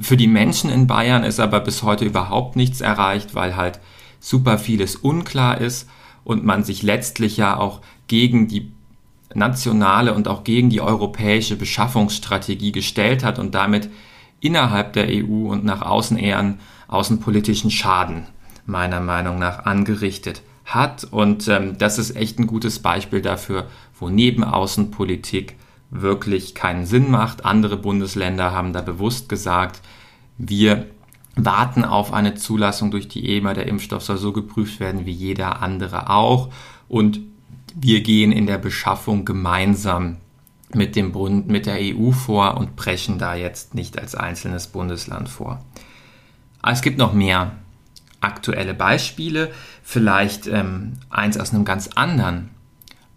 Für 0.00 0.16
die 0.16 0.26
Menschen 0.26 0.70
in 0.70 0.86
Bayern 0.86 1.22
ist 1.22 1.40
aber 1.40 1.60
bis 1.60 1.82
heute 1.82 2.04
überhaupt 2.06 2.56
nichts 2.56 2.80
erreicht, 2.80 3.34
weil 3.34 3.54
halt 3.54 3.80
super 4.18 4.58
vieles 4.58 4.96
unklar 4.96 5.60
ist 5.60 5.88
und 6.24 6.44
man 6.44 6.64
sich 6.64 6.82
letztlich 6.82 7.36
ja 7.36 7.58
auch 7.58 7.82
gegen 8.08 8.48
die 8.48 8.72
nationale 9.36 10.14
und 10.14 10.28
auch 10.28 10.44
gegen 10.44 10.70
die 10.70 10.80
europäische 10.80 11.56
Beschaffungsstrategie 11.56 12.72
gestellt 12.72 13.24
hat 13.24 13.38
und 13.38 13.54
damit 13.54 13.90
innerhalb 14.40 14.92
der 14.92 15.06
EU 15.08 15.48
und 15.50 15.64
nach 15.64 15.82
außen 15.82 16.18
eher 16.18 16.38
einen 16.38 16.60
außenpolitischen 16.88 17.70
Schaden 17.70 18.26
meiner 18.66 19.00
Meinung 19.00 19.38
nach 19.38 19.64
angerichtet 19.64 20.42
hat. 20.64 21.04
Und 21.04 21.48
ähm, 21.48 21.78
das 21.78 21.98
ist 21.98 22.16
echt 22.16 22.38
ein 22.38 22.46
gutes 22.46 22.78
Beispiel 22.78 23.20
dafür, 23.20 23.66
wo 23.98 24.08
neben 24.08 24.44
Außenpolitik 24.44 25.56
wirklich 25.90 26.54
keinen 26.54 26.86
Sinn 26.86 27.10
macht. 27.10 27.44
Andere 27.44 27.76
Bundesländer 27.76 28.52
haben 28.52 28.72
da 28.72 28.80
bewusst 28.80 29.28
gesagt, 29.28 29.80
wir 30.38 30.86
warten 31.36 31.84
auf 31.84 32.12
eine 32.12 32.34
Zulassung 32.34 32.90
durch 32.90 33.08
die 33.08 33.36
EMA. 33.36 33.54
Der 33.54 33.66
Impfstoff 33.66 34.02
soll 34.02 34.18
so 34.18 34.32
geprüft 34.32 34.80
werden 34.80 35.06
wie 35.06 35.12
jeder 35.12 35.62
andere 35.62 36.10
auch. 36.10 36.50
Und 36.88 37.20
wir 37.74 38.02
gehen 38.02 38.32
in 38.32 38.46
der 38.46 38.58
Beschaffung 38.58 39.24
gemeinsam 39.24 40.16
mit 40.72 40.96
dem 40.96 41.12
Bund, 41.12 41.48
mit 41.48 41.66
der 41.66 41.78
EU 41.80 42.12
vor 42.12 42.56
und 42.56 42.76
brechen 42.76 43.18
da 43.18 43.34
jetzt 43.34 43.74
nicht 43.74 43.98
als 43.98 44.14
einzelnes 44.14 44.68
Bundesland 44.68 45.28
vor. 45.28 45.64
Aber 46.62 46.72
es 46.72 46.82
gibt 46.82 46.98
noch 46.98 47.12
mehr 47.12 47.52
aktuelle 48.20 48.74
Beispiele, 48.74 49.52
vielleicht 49.82 50.46
ähm, 50.46 50.94
eins 51.10 51.38
aus 51.38 51.52
einem 51.52 51.64
ganz 51.64 51.88
anderen 51.94 52.50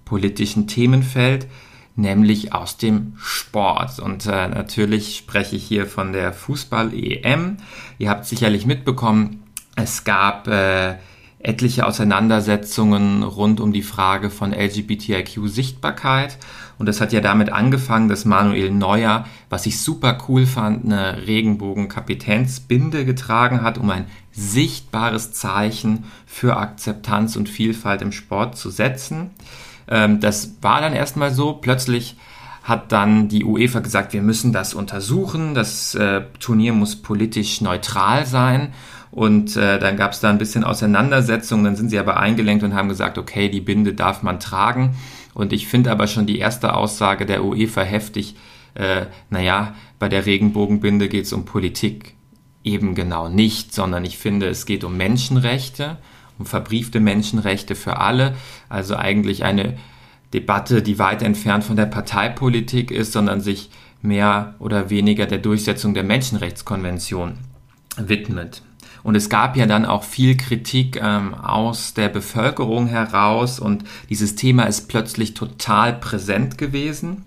politischen 0.06 0.68
Themenfeld, 0.68 1.48
nämlich 1.96 2.54
aus 2.54 2.78
dem 2.78 3.14
Sport. 3.18 4.00
Und 4.00 4.26
äh, 4.26 4.48
natürlich 4.50 5.18
spreche 5.18 5.56
ich 5.56 5.64
hier 5.64 5.88
von 5.88 6.12
der 6.14 6.34
Fußball-EM. 6.34 7.58
Ihr 7.98 8.10
habt 8.10 8.26
sicherlich 8.26 8.66
mitbekommen, 8.66 9.44
es 9.76 10.04
gab 10.04 10.48
äh, 10.48 10.96
etliche 11.48 11.86
Auseinandersetzungen 11.86 13.24
rund 13.24 13.62
um 13.62 13.72
die 13.72 13.82
Frage 13.82 14.30
von 14.30 14.54
LGBTIQ-Sichtbarkeit. 14.54 16.38
Und 16.78 16.88
das 16.88 17.00
hat 17.00 17.14
ja 17.14 17.22
damit 17.22 17.52
angefangen, 17.52 18.10
dass 18.10 18.26
Manuel 18.26 18.70
Neuer, 18.72 19.26
was 19.50 19.66
ich 19.66 19.80
super 19.80 20.18
cool 20.28 20.46
fand, 20.46 20.86
eine 20.86 21.26
Regenbogen-Kapitänsbinde 21.26 23.06
getragen 23.06 23.62
hat, 23.62 23.78
um 23.78 23.90
ein 23.90 24.06
sichtbares 24.32 25.32
Zeichen 25.32 26.04
für 26.26 26.58
Akzeptanz 26.58 27.36
und 27.36 27.50
Vielfalt 27.50 28.02
im 28.02 28.12
Sport 28.12 28.58
zu 28.58 28.70
setzen. 28.70 29.32
Ähm, 29.88 30.20
das 30.20 30.58
war 30.62 30.82
dann 30.82 30.94
erstmal 30.94 31.34
so. 31.34 31.54
Plötzlich 31.54 32.18
hat 32.62 32.92
dann 32.92 33.30
die 33.30 33.46
UEFA 33.46 33.80
gesagt, 33.80 34.12
wir 34.12 34.22
müssen 34.22 34.52
das 34.52 34.74
untersuchen. 34.74 35.54
Das 35.54 35.96
äh, 35.96 36.24
Turnier 36.40 36.74
muss 36.74 36.98
politisch 36.98 37.62
neutral 37.62 38.26
sein. 38.26 38.74
Und 39.12 39.56
äh, 39.56 39.80
dann 39.80 39.98
gab 39.98 40.12
es 40.12 40.20
da 40.20 40.30
ein 40.30 40.38
bisschen 40.38 40.64
Auseinandersetzung. 40.64 41.64
Dann 41.64 41.76
sind 41.76 41.90
sie 41.90 42.00
aber 42.00 42.18
eingelenkt 42.18 42.64
und 42.64 42.74
haben 42.74 42.90
gesagt, 42.90 43.18
okay, 43.18 43.50
die 43.50 43.62
Binde 43.62 43.94
darf 43.94 44.24
man 44.24 44.40
tragen. 44.40 44.96
Und 45.34 45.54
ich 45.54 45.68
finde 45.68 45.92
aber 45.92 46.08
schon 46.08 46.26
die 46.26 46.40
erste 46.40 46.74
Aussage 46.74 47.26
der 47.26 47.44
UEFA 47.44 47.82
heftig. 47.82 48.36
Äh, 48.74 49.06
naja, 49.30 49.76
bei 50.00 50.10
der 50.10 50.26
Regenbogenbinde 50.26 51.10
geht 51.10 51.26
es 51.26 51.34
um 51.34 51.46
Politik. 51.46 52.16
Eben 52.64 52.96
genau 52.96 53.30
nicht, 53.30 53.74
sondern 53.74 54.04
ich 54.04 54.18
finde, 54.18 54.48
es 54.48 54.66
geht 54.66 54.84
um 54.84 54.98
Menschenrechte 54.98 55.98
um 56.40 56.46
verbriefte 56.46 57.00
Menschenrechte 57.00 57.76
für 57.76 57.98
alle. 57.98 58.36
Also 58.70 58.96
eigentlich 58.96 59.44
eine 59.44 59.78
Debatte, 60.34 60.82
die 60.82 61.00
weit 61.00 61.22
entfernt 61.22 61.64
von 61.64 61.76
der 61.76 61.86
Parteipolitik 61.86 62.92
ist, 62.92 63.14
sondern 63.14 63.42
sich 63.42 63.70
mehr 64.02 64.56
oder 64.60 64.90
weniger 64.90 65.26
der 65.26 65.40
Durchsetzung 65.40 65.94
der 65.94 66.04
Menschenrechtskonvention 66.04 67.38
widmet. 67.98 68.62
Und 69.04 69.16
es 69.16 69.30
gab 69.30 69.56
ja 69.56 69.66
dann 69.66 69.86
auch 69.86 70.04
viel 70.04 70.36
Kritik 70.38 71.00
ähm, 71.02 71.34
aus 71.34 71.94
der 71.94 72.10
Bevölkerung 72.10 72.88
heraus 72.88 73.60
und 73.60 73.84
dieses 74.10 74.36
Thema 74.36 74.64
ist 74.64 74.88
plötzlich 74.88 75.34
total 75.34 75.94
präsent 75.94 76.58
gewesen. 76.58 77.24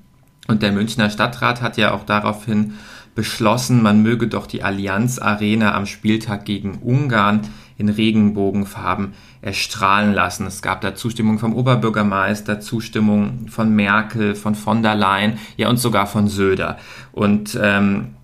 Und 0.49 0.63
der 0.63 0.73
Münchner 0.73 1.11
Stadtrat 1.11 1.63
hat 1.63 1.77
ja 1.77 1.93
auch 1.93 2.05
daraufhin 2.05 2.75
beschlossen, 3.15 3.83
man 3.83 4.03
möge 4.03 4.29
doch 4.29 4.47
die 4.47 4.63
Allianz 4.63 5.19
Arena 5.19 5.75
am 5.75 5.87
Spieltag 5.87 6.45
gegen 6.45 6.79
Ungarn 6.79 7.43
in 7.77 7.89
Regenbogenfarben 7.89 9.15
erstrahlen 9.43 10.13
lassen. 10.13 10.47
Es 10.47 10.63
gab 10.63 10.81
da 10.83 10.95
Zustimmung 10.95 11.39
vom 11.39 11.55
Oberbürgermeister, 11.55 12.61
Zustimmung 12.61 13.49
von 13.49 13.75
Merkel, 13.75 14.35
von 14.35 14.55
von 14.55 14.83
der 14.83 14.95
Leyen, 14.95 15.39
ja 15.57 15.69
und 15.69 15.79
sogar 15.79 16.07
von 16.07 16.29
Söder. 16.29 16.79
Und 17.13 17.59
ähm, 17.61 18.15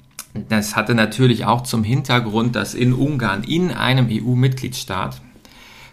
das 0.48 0.76
hatte 0.76 0.94
natürlich 0.94 1.44
auch 1.44 1.62
zum 1.62 1.84
Hintergrund, 1.84 2.56
dass 2.56 2.74
in 2.74 2.92
Ungarn, 2.92 3.44
in 3.44 3.70
einem 3.70 4.08
EU-Mitgliedstaat, 4.10 5.20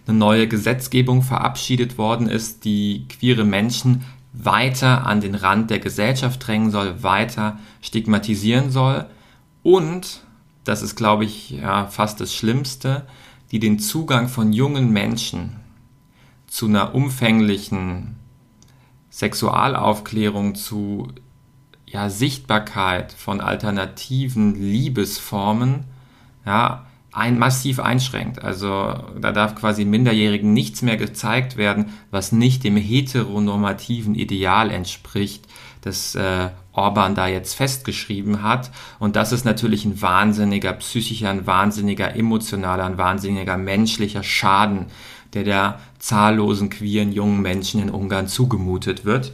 eine 0.05 0.17
neue 0.17 0.47
Gesetzgebung 0.47 1.21
verabschiedet 1.21 1.97
worden 1.97 2.27
ist, 2.27 2.65
die 2.65 3.07
queere 3.07 3.45
Menschen 3.45 4.03
weiter 4.33 5.05
an 5.05 5.21
den 5.21 5.35
Rand 5.35 5.69
der 5.69 5.79
Gesellschaft 5.79 6.45
drängen 6.45 6.71
soll, 6.71 7.03
weiter 7.03 7.59
stigmatisieren 7.81 8.71
soll. 8.71 9.05
Und, 9.61 10.21
das 10.63 10.81
ist 10.81 10.95
glaube 10.95 11.25
ich 11.25 11.51
ja 11.51 11.87
fast 11.87 12.19
das 12.19 12.33
Schlimmste, 12.33 13.05
die 13.51 13.59
den 13.59 13.79
Zugang 13.79 14.27
von 14.27 14.51
jungen 14.51 14.91
Menschen 14.91 15.57
zu 16.47 16.67
einer 16.67 16.95
umfänglichen 16.95 18.15
Sexualaufklärung, 19.09 20.55
zu 20.55 21.09
ja, 21.93 22.09
Sichtbarkeit 22.09 23.13
von 23.13 23.39
alternativen 23.39 24.55
Liebesformen 24.55 25.83
ja, 26.43 26.87
ein, 27.11 27.37
massiv 27.37 27.79
einschränkt. 27.79 28.43
Also 28.43 28.95
da 29.21 29.31
darf 29.31 29.53
quasi 29.53 29.85
Minderjährigen 29.85 30.51
nichts 30.53 30.81
mehr 30.81 30.97
gezeigt 30.97 31.55
werden, 31.55 31.93
was 32.09 32.31
nicht 32.31 32.63
dem 32.63 32.75
heteronormativen 32.75 34.15
Ideal 34.15 34.71
entspricht, 34.71 35.45
das 35.81 36.15
äh, 36.15 36.49
Orban 36.71 37.13
da 37.13 37.27
jetzt 37.27 37.53
festgeschrieben 37.53 38.41
hat. 38.41 38.71
Und 38.97 39.15
das 39.15 39.31
ist 39.31 39.45
natürlich 39.45 39.85
ein 39.85 40.01
wahnsinniger 40.01 40.73
psychischer, 40.73 41.29
ein 41.29 41.45
wahnsinniger 41.45 42.15
emotionaler, 42.15 42.85
ein 42.85 42.97
wahnsinniger 42.97 43.57
menschlicher 43.57 44.23
Schaden, 44.23 44.87
der 45.35 45.43
der 45.43 45.79
zahllosen 45.99 46.71
queeren 46.71 47.11
jungen 47.11 47.41
Menschen 47.41 47.79
in 47.79 47.91
Ungarn 47.91 48.27
zugemutet 48.27 49.05
wird. 49.05 49.31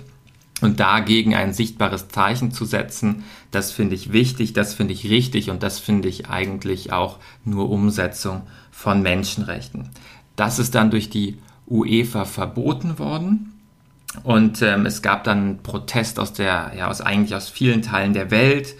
Und 0.61 0.79
dagegen 0.79 1.35
ein 1.35 1.53
sichtbares 1.53 2.09
Zeichen 2.09 2.51
zu 2.51 2.65
setzen, 2.65 3.23
das 3.51 3.71
finde 3.71 3.95
ich 3.95 4.11
wichtig, 4.11 4.53
das 4.53 4.73
finde 4.73 4.93
ich 4.93 5.09
richtig 5.09 5.49
und 5.49 5.63
das 5.63 5.79
finde 5.79 6.09
ich 6.09 6.29
eigentlich 6.29 6.91
auch 6.91 7.17
nur 7.45 7.69
Umsetzung 7.69 8.41
von 8.71 9.01
Menschenrechten. 9.01 9.89
Das 10.35 10.59
ist 10.59 10.75
dann 10.75 10.91
durch 10.91 11.09
die 11.09 11.37
UEFA 11.67 12.25
verboten 12.25 12.99
worden. 12.99 13.53
Und 14.23 14.61
ähm, 14.61 14.85
es 14.85 15.01
gab 15.01 15.23
dann 15.23 15.59
Protest 15.61 16.19
aus 16.19 16.33
der, 16.33 16.71
ja, 16.75 16.87
aus 16.87 16.99
eigentlich 16.99 17.35
aus 17.35 17.47
vielen 17.47 17.81
Teilen 17.81 18.13
der 18.13 18.31
Welt. 18.31 18.75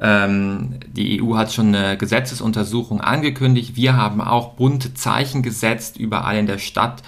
Ähm, 0.00 0.74
die 0.88 1.22
EU 1.22 1.36
hat 1.36 1.52
schon 1.52 1.74
eine 1.74 1.96
Gesetzesuntersuchung 1.96 3.00
angekündigt. 3.00 3.76
Wir 3.76 3.96
haben 3.96 4.20
auch 4.20 4.54
bunte 4.54 4.94
Zeichen 4.94 5.42
gesetzt, 5.42 5.96
überall 5.96 6.36
in 6.36 6.46
der 6.46 6.58
Stadt 6.58 7.02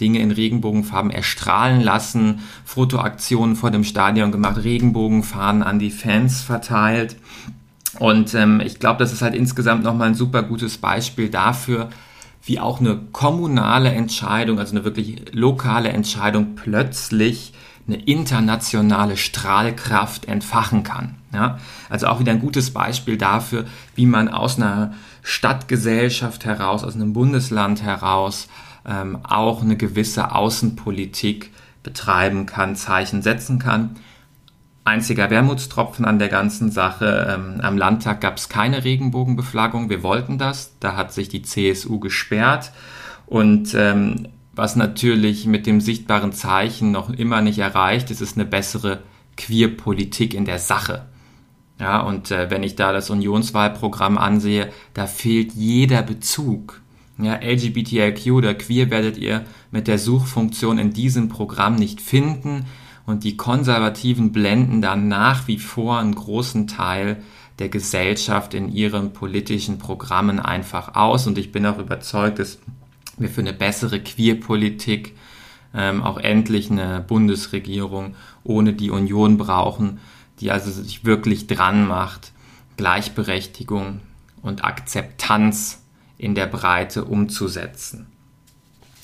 Dinge 0.00 0.18
in 0.18 0.32
Regenbogenfarben 0.32 1.10
erstrahlen 1.10 1.80
lassen, 1.80 2.40
Fotoaktionen 2.64 3.54
vor 3.54 3.70
dem 3.70 3.84
Stadion 3.84 4.32
gemacht, 4.32 4.64
Regenbogenfahnen 4.64 5.62
an 5.62 5.78
die 5.78 5.90
Fans 5.90 6.42
verteilt. 6.42 7.16
Und 7.98 8.34
ähm, 8.34 8.60
ich 8.60 8.80
glaube, 8.80 8.98
das 8.98 9.12
ist 9.12 9.22
halt 9.22 9.34
insgesamt 9.34 9.84
nochmal 9.84 10.08
ein 10.08 10.14
super 10.14 10.42
gutes 10.42 10.78
Beispiel 10.78 11.28
dafür, 11.28 11.90
wie 12.44 12.58
auch 12.58 12.80
eine 12.80 12.98
kommunale 13.12 13.90
Entscheidung, 13.90 14.58
also 14.58 14.74
eine 14.74 14.84
wirklich 14.84 15.32
lokale 15.32 15.90
Entscheidung 15.90 16.56
plötzlich 16.56 17.52
eine 17.86 17.96
internationale 17.96 19.16
Strahlkraft 19.16 20.26
entfachen 20.26 20.82
kann. 20.82 21.16
Ja? 21.32 21.58
Also 21.88 22.06
auch 22.06 22.20
wieder 22.20 22.32
ein 22.32 22.40
gutes 22.40 22.72
Beispiel 22.72 23.16
dafür, 23.16 23.64
wie 23.94 24.06
man 24.06 24.28
aus 24.28 24.56
einer 24.56 24.94
Stadtgesellschaft 25.22 26.44
heraus, 26.44 26.84
aus 26.84 26.94
einem 26.94 27.12
Bundesland 27.12 27.82
heraus 27.82 28.48
ähm, 28.86 29.18
auch 29.24 29.62
eine 29.62 29.76
gewisse 29.76 30.32
Außenpolitik 30.32 31.52
betreiben 31.82 32.46
kann, 32.46 32.76
Zeichen 32.76 33.22
setzen 33.22 33.58
kann. 33.58 33.96
Einziger 34.84 35.30
Wermutstropfen 35.30 36.04
an 36.04 36.18
der 36.18 36.28
ganzen 36.28 36.72
Sache. 36.72 37.28
Ähm, 37.32 37.60
am 37.60 37.78
Landtag 37.78 38.20
gab 38.20 38.36
es 38.36 38.48
keine 38.48 38.82
Regenbogenbeflaggung. 38.82 39.88
Wir 39.90 40.02
wollten 40.02 40.38
das. 40.38 40.76
Da 40.80 40.96
hat 40.96 41.12
sich 41.12 41.28
die 41.28 41.42
CSU 41.42 42.00
gesperrt. 42.00 42.72
Und 43.26 43.74
ähm, 43.74 44.28
was 44.54 44.76
natürlich 44.76 45.46
mit 45.46 45.66
dem 45.66 45.80
sichtbaren 45.80 46.32
Zeichen 46.32 46.90
noch 46.90 47.10
immer 47.10 47.40
nicht 47.40 47.58
erreicht 47.58 48.10
ist, 48.10 48.20
ist 48.20 48.36
eine 48.36 48.44
bessere 48.44 49.02
Queerpolitik 49.36 50.34
in 50.34 50.44
der 50.44 50.58
Sache. 50.58 51.06
Ja, 51.80 52.00
und 52.00 52.30
äh, 52.30 52.50
wenn 52.50 52.62
ich 52.62 52.76
da 52.76 52.92
das 52.92 53.10
Unionswahlprogramm 53.10 54.18
ansehe, 54.18 54.70
da 54.94 55.06
fehlt 55.06 55.52
jeder 55.54 56.02
Bezug. 56.02 56.80
Ja, 57.18 57.40
LGBTIQ 57.42 58.32
oder 58.32 58.54
queer 58.54 58.90
werdet 58.90 59.16
ihr 59.16 59.44
mit 59.70 59.88
der 59.88 59.98
Suchfunktion 59.98 60.78
in 60.78 60.92
diesem 60.92 61.28
Programm 61.28 61.76
nicht 61.76 62.00
finden 62.00 62.66
und 63.06 63.24
die 63.24 63.36
Konservativen 63.36 64.32
blenden 64.32 64.80
dann 64.80 65.08
nach 65.08 65.48
wie 65.48 65.58
vor 65.58 65.98
einen 65.98 66.14
großen 66.14 66.66
Teil 66.66 67.22
der 67.58 67.68
Gesellschaft 67.68 68.54
in 68.54 68.70
ihren 68.70 69.12
politischen 69.12 69.78
Programmen 69.78 70.40
einfach 70.40 70.94
aus 70.94 71.26
und 71.26 71.38
ich 71.38 71.52
bin 71.52 71.66
auch 71.66 71.78
überzeugt, 71.78 72.38
dass 72.38 72.58
wir 73.22 73.30
für 73.30 73.40
eine 73.40 73.52
bessere 73.52 74.00
Queerpolitik 74.00 75.16
ähm, 75.74 76.02
auch 76.02 76.18
endlich 76.18 76.70
eine 76.70 77.00
Bundesregierung 77.00 78.14
ohne 78.44 78.72
die 78.72 78.90
Union 78.90 79.38
brauchen, 79.38 80.00
die 80.40 80.50
also 80.50 80.70
sich 80.70 81.04
wirklich 81.04 81.46
dran 81.46 81.86
macht, 81.86 82.32
Gleichberechtigung 82.76 84.00
und 84.42 84.64
Akzeptanz 84.64 85.82
in 86.18 86.34
der 86.34 86.46
Breite 86.46 87.04
umzusetzen. 87.04 88.06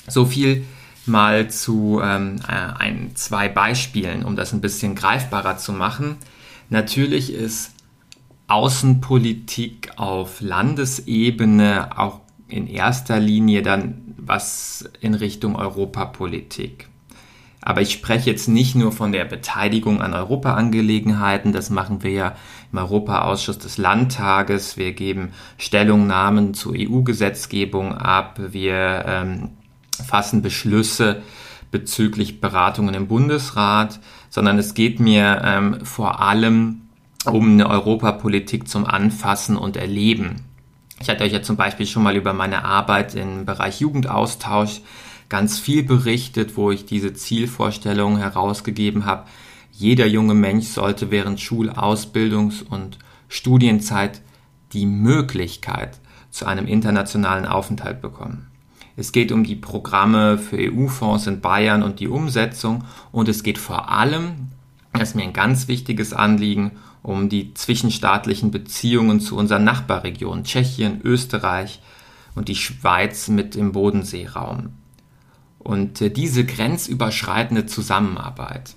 So 0.07 0.27
viel 0.27 0.65
mal 1.07 1.51
zu 1.51 2.01
ähm, 2.03 2.41
äh, 2.47 2.53
ein, 2.53 3.13
zwei 3.15 3.49
Beispielen, 3.49 4.25
um 4.25 4.37
das 4.37 4.53
ein 4.53 4.61
bisschen 4.61 4.95
greifbarer 4.95 5.57
zu 5.57 5.73
machen. 5.73 6.17
Natürlich 6.71 7.33
ist 7.33 7.73
Außenpolitik 8.47 9.93
auf 9.97 10.41
Landesebene 10.41 11.99
auch 11.99 12.21
in 12.49 12.67
erster 12.67 13.21
Linie 13.21 13.63
dann 13.63 14.15
was 14.17 14.89
in 15.01 15.15
Richtung 15.15 15.57
Europapolitik. 15.57 16.89
Aber 17.61 17.81
ich 17.81 17.93
spreche 17.93 18.31
jetzt 18.31 18.49
nicht 18.49 18.75
nur 18.77 18.93
von 18.93 19.13
der 19.13 19.25
Beteiligung 19.25 20.01
an 20.01 20.15
Europaangelegenheiten, 20.15 21.53
das 21.53 21.71
machen 21.71 22.03
wir 22.03 22.11
ja 22.13 22.37
im 22.73 22.79
Europaausschuss 22.79 23.59
des 23.59 23.79
Landtages, 23.79 24.77
wir 24.77 24.93
geben 24.93 25.33
Stellungnahmen 25.59 26.55
zur 26.55 26.75
EU-Gesetzgebung 26.77 27.95
ab, 27.95 28.39
wir 28.53 29.05
ähm, 29.07 29.51
fassen 29.91 30.41
Beschlüsse 30.41 31.23
bezüglich 31.71 32.41
Beratungen 32.41 32.95
im 32.95 33.09
Bundesrat, 33.09 34.01
sondern 34.31 34.59
es 34.59 34.75
geht 34.75 35.01
mir 35.01 35.43
ähm, 35.45 35.85
vor 35.85 36.21
allem 36.21 36.83
um 37.25 37.53
eine 37.53 37.69
Europapolitik 37.69 38.69
zum 38.69 38.87
Anfassen 38.87 39.57
und 39.57 39.77
Erleben. 39.77 40.48
Ich 41.01 41.09
hatte 41.09 41.25
euch 41.25 41.33
ja 41.33 41.43
zum 41.43 41.57
Beispiel 41.57 41.87
schon 41.87 42.03
mal 42.03 42.17
über 42.17 42.33
meine 42.33 42.65
Arbeit 42.65 43.15
im 43.15 43.45
Bereich 43.45 43.81
Jugendaustausch 43.81 44.81
ganz 45.29 45.59
viel 45.59 45.83
berichtet, 45.83 46.57
wo 46.57 46.71
ich 46.71 46.87
diese 46.87 47.13
Zielvorstellung 47.13 48.19
herausgegeben 48.19 49.05
habe. 49.05 49.27
Jeder 49.73 50.07
junge 50.07 50.35
Mensch 50.35 50.67
sollte 50.67 51.11
während 51.11 51.41
Schul-, 51.41 51.71
Ausbildungs- 51.71 52.63
und 52.63 52.99
Studienzeit 53.29 54.23
die 54.73 54.87
Möglichkeit 54.87 55.99
zu 56.31 56.47
einem 56.47 56.67
internationalen 56.67 57.47
Aufenthalt 57.47 58.01
bekommen. 58.01 58.49
Es 58.97 59.13
geht 59.13 59.31
um 59.31 59.45
die 59.45 59.55
Programme 59.55 60.39
für 60.39 60.57
EU-Fonds 60.59 61.29
in 61.29 61.41
Bayern 61.41 61.85
und 61.85 62.01
die 62.01 62.09
Umsetzung 62.09 62.85
und 63.13 63.29
es 63.29 63.45
geht 63.45 63.59
vor 63.59 63.91
allem, 63.91 64.49
das 64.93 65.11
ist 65.11 65.15
mir 65.15 65.23
ein 65.23 65.33
ganz 65.33 65.69
wichtiges 65.69 66.13
Anliegen, 66.13 66.73
um 67.03 67.29
die 67.29 67.55
zwischenstaatlichen 67.55 68.51
Beziehungen 68.51 69.21
zu 69.21 69.37
unseren 69.37 69.65
Nachbarregionen 69.65 70.45
Tschechien, 70.45 71.01
Österreich 71.03 71.81
und 72.35 72.49
die 72.49 72.57
Schweiz 72.57 73.29
mit 73.29 73.57
im 73.57 73.73
Bodenseeraum. 73.73 74.71
Und 75.59 76.01
äh, 76.01 76.11
diese 76.11 76.45
grenzüberschreitende 76.45 77.67
Zusammenarbeit, 77.67 78.75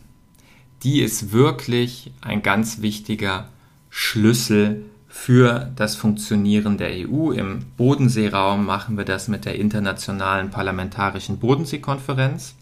die 0.83 1.01
ist 1.01 1.31
wirklich 1.31 2.11
ein 2.21 2.41
ganz 2.41 2.81
wichtiger 2.81 3.49
Schlüssel 3.89 4.85
für 5.07 5.71
das 5.75 5.95
Funktionieren 5.95 6.77
der 6.77 6.91
EU. 6.91 7.31
Im 7.31 7.65
Bodenseeraum 7.77 8.65
machen 8.65 8.97
wir 8.97 9.05
das 9.05 9.27
mit 9.27 9.45
der 9.45 9.55
Internationalen 9.55 10.49
Parlamentarischen 10.49 11.37
Bodenseekonferenz. 11.37 12.55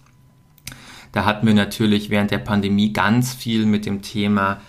Da 1.11 1.25
hatten 1.25 1.47
wir 1.47 1.53
natürlich 1.53 2.09
während 2.09 2.31
der 2.31 2.39
Pandemie 2.39 2.91
ganz 2.91 3.33
viel 3.33 3.65
mit 3.65 3.85
dem 3.85 4.01
Thema 4.01 4.61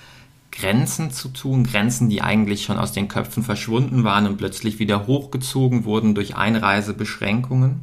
Grenzen 0.50 1.10
zu 1.10 1.28
tun, 1.28 1.64
Grenzen, 1.64 2.08
die 2.08 2.22
eigentlich 2.22 2.64
schon 2.64 2.78
aus 2.78 2.92
den 2.92 3.08
Köpfen 3.08 3.42
verschwunden 3.42 4.04
waren 4.04 4.26
und 4.26 4.36
plötzlich 4.36 4.78
wieder 4.78 5.06
hochgezogen 5.06 5.84
wurden 5.84 6.14
durch 6.14 6.36
Einreisebeschränkungen. 6.36 7.80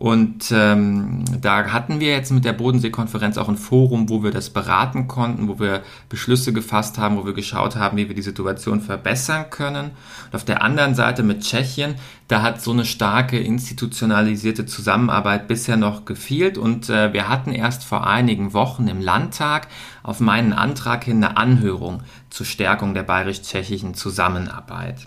Und 0.00 0.50
ähm, 0.50 1.26
da 1.42 1.72
hatten 1.74 2.00
wir 2.00 2.08
jetzt 2.08 2.32
mit 2.32 2.46
der 2.46 2.54
Bodensee-Konferenz 2.54 3.36
auch 3.36 3.50
ein 3.50 3.58
Forum, 3.58 4.08
wo 4.08 4.22
wir 4.22 4.30
das 4.30 4.48
beraten 4.48 5.08
konnten, 5.08 5.46
wo 5.46 5.58
wir 5.58 5.82
Beschlüsse 6.08 6.54
gefasst 6.54 6.96
haben, 6.96 7.18
wo 7.18 7.26
wir 7.26 7.34
geschaut 7.34 7.76
haben, 7.76 7.98
wie 7.98 8.08
wir 8.08 8.14
die 8.14 8.22
Situation 8.22 8.80
verbessern 8.80 9.50
können. 9.50 9.90
Und 10.24 10.34
auf 10.34 10.46
der 10.46 10.62
anderen 10.62 10.94
Seite 10.94 11.22
mit 11.22 11.42
Tschechien, 11.42 11.96
da 12.28 12.40
hat 12.40 12.62
so 12.62 12.70
eine 12.70 12.86
starke 12.86 13.38
institutionalisierte 13.38 14.64
Zusammenarbeit 14.64 15.48
bisher 15.48 15.76
noch 15.76 16.06
gefehlt. 16.06 16.56
Und 16.56 16.88
äh, 16.88 17.12
wir 17.12 17.28
hatten 17.28 17.52
erst 17.52 17.84
vor 17.84 18.06
einigen 18.06 18.54
Wochen 18.54 18.88
im 18.88 19.02
Landtag 19.02 19.68
auf 20.02 20.18
meinen 20.18 20.54
Antrag 20.54 21.04
hin 21.04 21.22
eine 21.22 21.36
Anhörung 21.36 22.04
zur 22.30 22.46
Stärkung 22.46 22.94
der 22.94 23.02
bayerisch-tschechischen 23.02 23.92
Zusammenarbeit. 23.92 25.06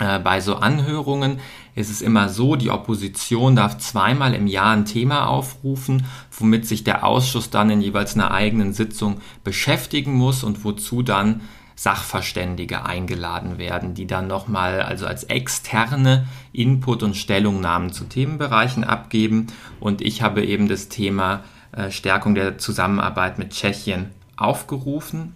Äh, 0.00 0.18
bei 0.18 0.40
so 0.40 0.56
Anhörungen 0.56 1.38
ist 1.76 1.90
es 1.90 2.02
immer 2.02 2.28
so, 2.28 2.56
die 2.56 2.70
Opposition 2.70 3.54
darf 3.54 3.78
zweimal 3.78 4.34
im 4.34 4.48
Jahr 4.48 4.72
ein 4.74 4.86
Thema 4.86 5.28
aufrufen, 5.28 6.06
womit 6.36 6.66
sich 6.66 6.82
der 6.82 7.06
Ausschuss 7.06 7.50
dann 7.50 7.70
in 7.70 7.80
jeweils 7.80 8.14
einer 8.14 8.32
eigenen 8.32 8.72
Sitzung 8.72 9.20
beschäftigen 9.44 10.14
muss 10.14 10.42
und 10.42 10.64
wozu 10.64 11.02
dann 11.02 11.42
Sachverständige 11.76 12.84
eingeladen 12.84 13.56
werden, 13.56 13.94
die 13.94 14.06
dann 14.06 14.26
nochmal 14.26 14.82
also 14.82 15.06
als 15.06 15.24
externe 15.24 16.26
Input 16.52 17.02
und 17.02 17.16
Stellungnahmen 17.16 17.92
zu 17.92 18.04
Themenbereichen 18.04 18.84
abgeben. 18.84 19.46
Und 19.78 20.02
ich 20.02 20.20
habe 20.20 20.44
eben 20.44 20.68
das 20.68 20.88
Thema 20.88 21.42
äh, 21.72 21.90
Stärkung 21.90 22.34
der 22.34 22.58
Zusammenarbeit 22.58 23.38
mit 23.38 23.50
Tschechien 23.52 24.10
aufgerufen. 24.36 25.34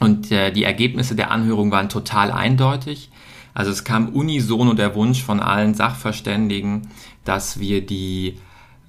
Und 0.00 0.32
äh, 0.32 0.50
die 0.50 0.64
Ergebnisse 0.64 1.14
der 1.14 1.30
Anhörung 1.30 1.70
waren 1.70 1.90
total 1.90 2.30
eindeutig. 2.30 3.10
Also 3.54 3.70
es 3.70 3.84
kam 3.84 4.08
unisono 4.08 4.74
der 4.74 4.94
Wunsch 4.94 5.22
von 5.22 5.40
allen 5.40 5.74
Sachverständigen, 5.74 6.88
dass 7.24 7.60
wir 7.60 7.84
die 7.84 8.38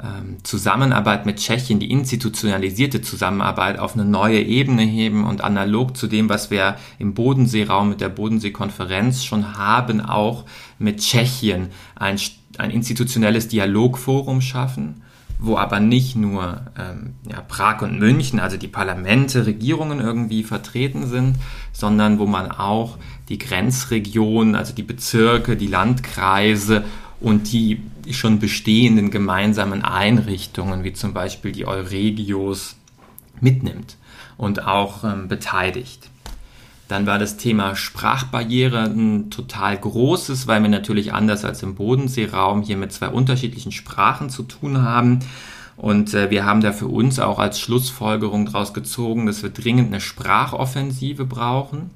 ähm, 0.01 0.37
Zusammenarbeit 0.43 1.25
mit 1.25 1.37
Tschechien, 1.37 1.79
die 1.79 1.91
institutionalisierte 1.91 3.01
Zusammenarbeit 3.01 3.77
auf 3.77 3.93
eine 3.93 4.05
neue 4.05 4.41
Ebene 4.41 4.83
heben 4.83 5.25
und 5.25 5.43
analog 5.43 5.95
zu 5.97 6.07
dem, 6.07 6.29
was 6.29 6.49
wir 6.49 6.77
im 6.97 7.13
Bodenseeraum 7.13 7.89
mit 7.89 8.01
der 8.01 8.09
Bodenseekonferenz 8.09 9.23
schon 9.23 9.57
haben, 9.57 10.01
auch 10.01 10.45
mit 10.79 10.99
Tschechien 10.99 11.69
ein, 11.95 12.19
ein 12.57 12.71
institutionelles 12.71 13.49
Dialogforum 13.49 14.41
schaffen 14.41 15.01
wo 15.45 15.57
aber 15.57 15.81
nicht 15.81 16.15
nur 16.15 16.61
ähm, 16.79 17.15
ja, 17.29 17.41
Prag 17.41 17.81
und 17.81 17.99
München, 17.99 18.39
also 18.39 18.55
die 18.55 18.69
Parlamente, 18.69 19.45
Regierungen 19.45 19.99
irgendwie 19.99 20.43
vertreten 20.43 21.05
sind, 21.05 21.35
sondern 21.73 22.17
wo 22.17 22.25
man 22.25 22.49
auch 22.49 22.97
die 23.27 23.39
Grenzregionen, 23.39 24.55
also 24.55 24.73
die 24.73 24.83
Bezirke, 24.83 25.57
die 25.57 25.67
Landkreise 25.67 26.85
und 27.19 27.51
die 27.51 27.81
schon 28.09 28.39
bestehenden 28.39 29.11
gemeinsamen 29.11 29.83
Einrichtungen, 29.83 30.85
wie 30.85 30.93
zum 30.93 31.13
Beispiel 31.13 31.51
die 31.51 31.65
Euregios, 31.65 32.77
mitnimmt 33.41 33.97
und 34.37 34.65
auch 34.65 35.03
ähm, 35.03 35.27
beteiligt. 35.27 36.09
Dann 36.93 37.07
war 37.07 37.17
das 37.17 37.37
Thema 37.37 37.75
Sprachbarriere 37.75 38.83
ein 38.83 39.31
total 39.31 39.75
großes, 39.79 40.45
weil 40.45 40.61
wir 40.61 40.69
natürlich 40.69 41.11
anders 41.11 41.43
als 41.43 41.63
im 41.63 41.73
Bodenseeraum 41.73 42.61
hier 42.61 42.77
mit 42.77 42.93
zwei 42.93 43.07
unterschiedlichen 43.07 43.71
Sprachen 43.71 44.29
zu 44.29 44.43
tun 44.43 44.83
haben. 44.83 45.17
Und 45.75 46.13
äh, 46.13 46.29
wir 46.29 46.45
haben 46.45 46.61
da 46.61 46.71
für 46.71 46.85
uns 46.85 47.17
auch 47.17 47.39
als 47.39 47.59
Schlussfolgerung 47.59 48.45
daraus 48.45 48.75
gezogen, 48.75 49.25
dass 49.25 49.41
wir 49.41 49.49
dringend 49.49 49.87
eine 49.87 50.01
Sprachoffensive 50.01 51.25
brauchen. 51.25 51.89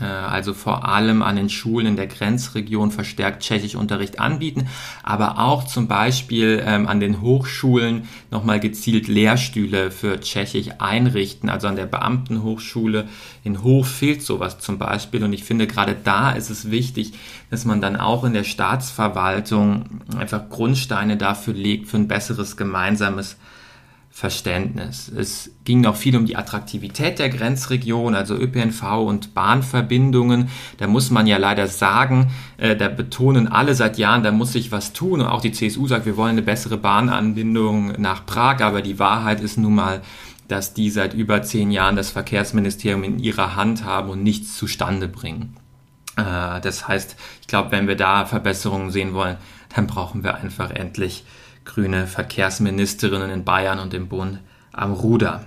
Äh, 0.00 0.04
also 0.04 0.54
vor 0.54 0.88
allem 0.88 1.22
an 1.22 1.36
den 1.36 1.48
Schulen 1.48 1.86
in 1.86 1.96
der 1.96 2.06
Grenzregion 2.06 2.90
verstärkt 2.90 3.42
Tschechischunterricht 3.42 4.20
anbieten, 4.20 4.68
aber 5.02 5.38
auch 5.38 5.64
zum 5.64 5.88
Beispiel 5.88 6.62
ähm, 6.64 6.86
an 6.86 7.00
den 7.00 7.20
Hochschulen 7.20 8.08
nochmal 8.30 8.60
gezielt 8.60 9.08
Lehrstühle 9.08 9.90
für 9.90 10.20
Tschechisch 10.20 10.68
einrichten. 10.78 11.48
Also 11.48 11.68
an 11.68 11.76
der 11.76 11.86
Beamtenhochschule 11.86 13.08
in 13.44 13.62
Hof 13.62 13.88
fehlt 13.88 14.22
sowas 14.22 14.58
zum 14.58 14.78
Beispiel 14.78 15.24
und 15.24 15.32
ich 15.32 15.44
finde 15.44 15.66
gerade 15.66 15.96
da 16.02 16.32
ist 16.32 16.50
es 16.50 16.70
wichtig, 16.70 17.12
dass 17.50 17.64
man 17.64 17.80
dann 17.80 17.96
auch 17.96 18.24
in 18.24 18.34
der 18.34 18.44
Staatsverwaltung 18.44 20.00
einfach 20.18 20.48
Grundsteine 20.48 21.16
dafür 21.16 21.54
legt 21.54 21.88
für 21.88 21.96
ein 21.96 22.08
besseres 22.08 22.56
gemeinsames 22.56 23.36
Verständnis. 24.18 25.08
Es 25.16 25.52
ging 25.62 25.80
noch 25.80 25.94
viel 25.94 26.16
um 26.16 26.26
die 26.26 26.34
Attraktivität 26.34 27.20
der 27.20 27.28
Grenzregion, 27.28 28.16
also 28.16 28.34
ÖPNV 28.34 28.82
und 29.06 29.32
Bahnverbindungen. 29.32 30.48
Da 30.78 30.88
muss 30.88 31.12
man 31.12 31.28
ja 31.28 31.36
leider 31.36 31.68
sagen, 31.68 32.32
äh, 32.56 32.74
da 32.74 32.88
betonen 32.88 33.46
alle 33.46 33.76
seit 33.76 33.96
Jahren, 33.96 34.24
da 34.24 34.32
muss 34.32 34.54
sich 34.54 34.72
was 34.72 34.92
tun. 34.92 35.20
Und 35.20 35.28
auch 35.28 35.40
die 35.40 35.52
CSU 35.52 35.86
sagt, 35.86 36.04
wir 36.04 36.16
wollen 36.16 36.30
eine 36.30 36.42
bessere 36.42 36.78
Bahnanbindung 36.78 37.92
nach 37.98 38.26
Prag. 38.26 38.60
Aber 38.60 38.82
die 38.82 38.98
Wahrheit 38.98 39.40
ist 39.40 39.56
nun 39.56 39.76
mal, 39.76 40.02
dass 40.48 40.74
die 40.74 40.90
seit 40.90 41.14
über 41.14 41.44
zehn 41.44 41.70
Jahren 41.70 41.94
das 41.94 42.10
Verkehrsministerium 42.10 43.04
in 43.04 43.20
ihrer 43.20 43.54
Hand 43.54 43.84
haben 43.84 44.10
und 44.10 44.24
nichts 44.24 44.56
zustande 44.56 45.06
bringen. 45.06 45.56
Äh, 46.16 46.60
das 46.60 46.88
heißt, 46.88 47.14
ich 47.40 47.46
glaube, 47.46 47.70
wenn 47.70 47.86
wir 47.86 47.94
da 47.94 48.26
Verbesserungen 48.26 48.90
sehen 48.90 49.14
wollen, 49.14 49.36
dann 49.76 49.86
brauchen 49.86 50.24
wir 50.24 50.34
einfach 50.34 50.72
endlich 50.72 51.24
grüne 51.68 52.08
Verkehrsministerinnen 52.08 53.30
in 53.30 53.44
Bayern 53.44 53.78
und 53.78 53.94
im 53.94 54.08
Bund 54.08 54.40
am 54.72 54.92
Ruder. 54.92 55.44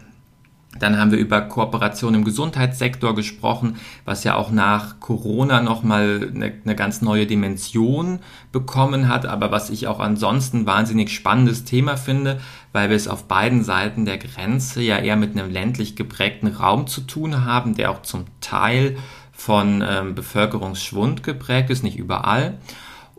Dann 0.80 0.98
haben 0.98 1.12
wir 1.12 1.20
über 1.20 1.42
Kooperation 1.42 2.16
im 2.16 2.24
Gesundheitssektor 2.24 3.14
gesprochen, 3.14 3.76
was 4.06 4.24
ja 4.24 4.36
auch 4.36 4.52
nach 4.52 5.02
Corona 5.02 5.62
nochmal 5.62 6.32
eine, 6.34 6.54
eine 6.64 6.76
ganz 6.76 7.02
neue 7.02 7.28
Dimension 7.28 8.20
bekommen 8.54 9.10
hat, 9.10 9.26
aber 9.26 9.52
was 9.52 9.70
ich 9.70 9.88
auch 9.88 10.00
ansonsten 10.00 10.66
wahnsinnig 10.66 11.14
spannendes 11.14 11.66
Thema 11.66 11.98
finde, 11.98 12.40
weil 12.72 12.90
wir 12.90 12.96
es 12.96 13.10
auf 13.10 13.28
beiden 13.28 13.66
Seiten 13.66 14.06
der 14.06 14.18
Grenze 14.18 14.82
ja 14.82 14.98
eher 14.98 15.18
mit 15.18 15.38
einem 15.38 15.52
ländlich 15.52 15.98
geprägten 15.98 16.48
Raum 16.48 16.88
zu 16.88 17.02
tun 17.02 17.44
haben, 17.44 17.76
der 17.76 17.92
auch 17.92 18.04
zum 18.04 18.26
Teil 18.40 18.96
von 19.34 19.84
ähm, 19.86 20.16
Bevölkerungsschwund 20.16 21.22
geprägt 21.22 21.70
ist, 21.70 21.84
nicht 21.84 21.98
überall. 21.98 22.60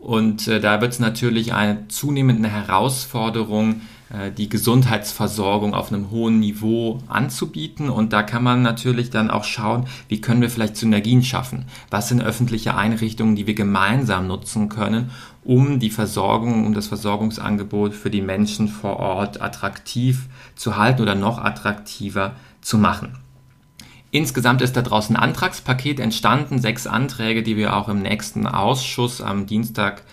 Und 0.03 0.49
äh, 0.49 0.59
da 0.59 0.81
wird 0.81 0.91
es 0.91 0.99
natürlich 0.99 1.53
eine 1.53 1.87
zunehmende 1.87 2.49
Herausforderung, 2.49 3.79
äh, 4.09 4.31
die 4.31 4.49
Gesundheitsversorgung 4.49 5.73
auf 5.73 5.93
einem 5.93 6.11
hohen 6.11 6.41
Niveau 6.41 6.99
anzubieten. 7.07 7.89
Und 7.89 8.11
da 8.11 8.21
kann 8.21 8.43
man 8.43 8.61
natürlich 8.61 9.11
dann 9.11 9.31
auch 9.31 9.45
schauen, 9.45 9.85
wie 10.09 10.19
können 10.19 10.41
wir 10.41 10.49
vielleicht 10.49 10.75
Synergien 10.75 11.23
schaffen? 11.23 11.67
Was 11.89 12.09
sind 12.09 12.21
öffentliche 12.21 12.75
Einrichtungen, 12.75 13.37
die 13.37 13.47
wir 13.47 13.53
gemeinsam 13.53 14.27
nutzen 14.27 14.67
können, 14.67 15.11
um 15.45 15.79
die 15.79 15.89
Versorgung, 15.89 16.65
um 16.65 16.73
das 16.73 16.87
Versorgungsangebot 16.87 17.93
für 17.93 18.09
die 18.09 18.21
Menschen 18.21 18.67
vor 18.67 18.97
Ort 18.97 19.41
attraktiv 19.41 20.27
zu 20.55 20.75
halten 20.75 21.01
oder 21.01 21.15
noch 21.15 21.37
attraktiver 21.37 22.33
zu 22.59 22.77
machen? 22.77 23.22
Insgesamt 24.13 24.61
ist 24.61 24.77
da 24.77 24.83
draußen 24.83 25.15
ein 25.15 25.23
Antragspaket 25.23 25.99
entstanden, 25.99 26.61
sechs 26.61 26.85
Anträge, 26.85 27.41
die 27.41 27.57
wir 27.57 27.75
auch 27.75 27.89
im 27.89 28.03
nächsten 28.03 28.45
Ausschuss 28.45 29.21
am 29.21 29.47
Dienstag 29.47 30.03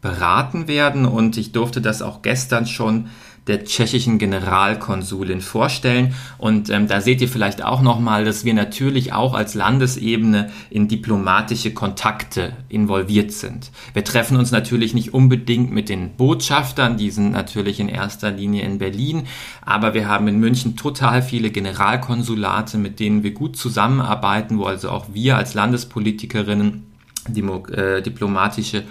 beraten 0.00 0.66
werden. 0.66 1.06
Und 1.06 1.36
ich 1.36 1.52
durfte 1.52 1.80
das 1.80 2.02
auch 2.02 2.20
gestern 2.22 2.66
schon 2.66 3.10
der 3.46 3.64
tschechischen 3.64 4.18
Generalkonsulin 4.18 5.40
vorstellen. 5.40 6.14
Und 6.38 6.70
ähm, 6.70 6.88
da 6.88 7.00
seht 7.00 7.20
ihr 7.20 7.28
vielleicht 7.28 7.62
auch 7.62 7.82
nochmal, 7.82 8.24
dass 8.24 8.44
wir 8.44 8.54
natürlich 8.54 9.12
auch 9.12 9.34
als 9.34 9.54
Landesebene 9.54 10.50
in 10.70 10.88
diplomatische 10.88 11.74
Kontakte 11.74 12.54
involviert 12.68 13.32
sind. 13.32 13.70
Wir 13.92 14.04
treffen 14.04 14.38
uns 14.38 14.50
natürlich 14.50 14.94
nicht 14.94 15.12
unbedingt 15.12 15.72
mit 15.72 15.88
den 15.88 16.16
Botschaftern, 16.16 16.96
die 16.96 17.10
sind 17.10 17.32
natürlich 17.32 17.80
in 17.80 17.88
erster 17.88 18.30
Linie 18.30 18.62
in 18.62 18.78
Berlin, 18.78 19.26
aber 19.60 19.92
wir 19.92 20.08
haben 20.08 20.26
in 20.28 20.38
München 20.38 20.76
total 20.76 21.22
viele 21.22 21.50
Generalkonsulate, 21.50 22.78
mit 22.78 22.98
denen 22.98 23.22
wir 23.22 23.32
gut 23.32 23.56
zusammenarbeiten, 23.56 24.58
wo 24.58 24.64
also 24.64 24.90
auch 24.90 25.06
wir 25.12 25.36
als 25.36 25.54
Landespolitikerinnen 25.54 26.86
äh, 27.28 28.02
diplomatische 28.02 28.84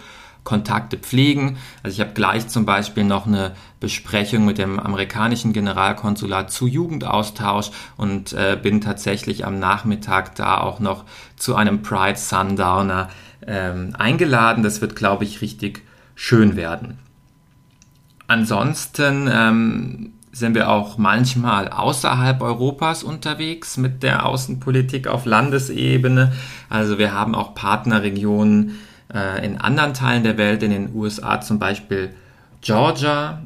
Kontakte 0.43 0.97
pflegen. 0.97 1.57
Also 1.83 1.95
ich 1.95 2.01
habe 2.01 2.13
gleich 2.13 2.47
zum 2.47 2.65
Beispiel 2.65 3.03
noch 3.03 3.27
eine 3.27 3.53
Besprechung 3.83 4.45
mit 4.45 4.59
dem 4.59 4.79
amerikanischen 4.79 5.51
Generalkonsulat 5.51 6.49
zu 6.49 6.67
Jugendaustausch 6.67 7.69
und 7.97 8.31
äh, 8.31 8.57
bin 8.59 8.79
tatsächlich 8.79 9.45
am 9.45 9.59
Nachmittag 9.59 10.35
da 10.35 10.61
auch 10.61 10.79
noch 10.79 11.03
zu 11.35 11.55
einem 11.55 11.81
Pride 11.81 12.17
Sundowner 12.17 13.09
ähm, 13.45 13.93
eingeladen. 13.97 14.63
Das 14.63 14.79
wird, 14.79 14.95
glaube 14.95 15.25
ich, 15.25 15.41
richtig 15.41 15.83
schön 16.15 16.55
werden. 16.55 16.97
Ansonsten 18.27 19.29
ähm, 19.29 20.13
sind 20.31 20.55
wir 20.55 20.69
auch 20.69 20.97
manchmal 20.97 21.67
außerhalb 21.67 22.41
Europas 22.41 23.03
unterwegs 23.03 23.75
mit 23.75 24.01
der 24.01 24.25
Außenpolitik 24.25 25.07
auf 25.07 25.25
Landesebene. 25.25 26.31
Also 26.69 26.97
wir 26.97 27.11
haben 27.11 27.35
auch 27.35 27.53
Partnerregionen 27.53 28.79
äh, 29.13 29.45
in 29.45 29.59
anderen 29.59 29.93
Teilen 29.93 30.23
der 30.23 30.37
Welt, 30.37 30.63
in 30.63 30.71
den 30.71 30.95
USA 30.95 31.41
zum 31.41 31.59
Beispiel 31.59 32.15
Georgia. 32.61 33.41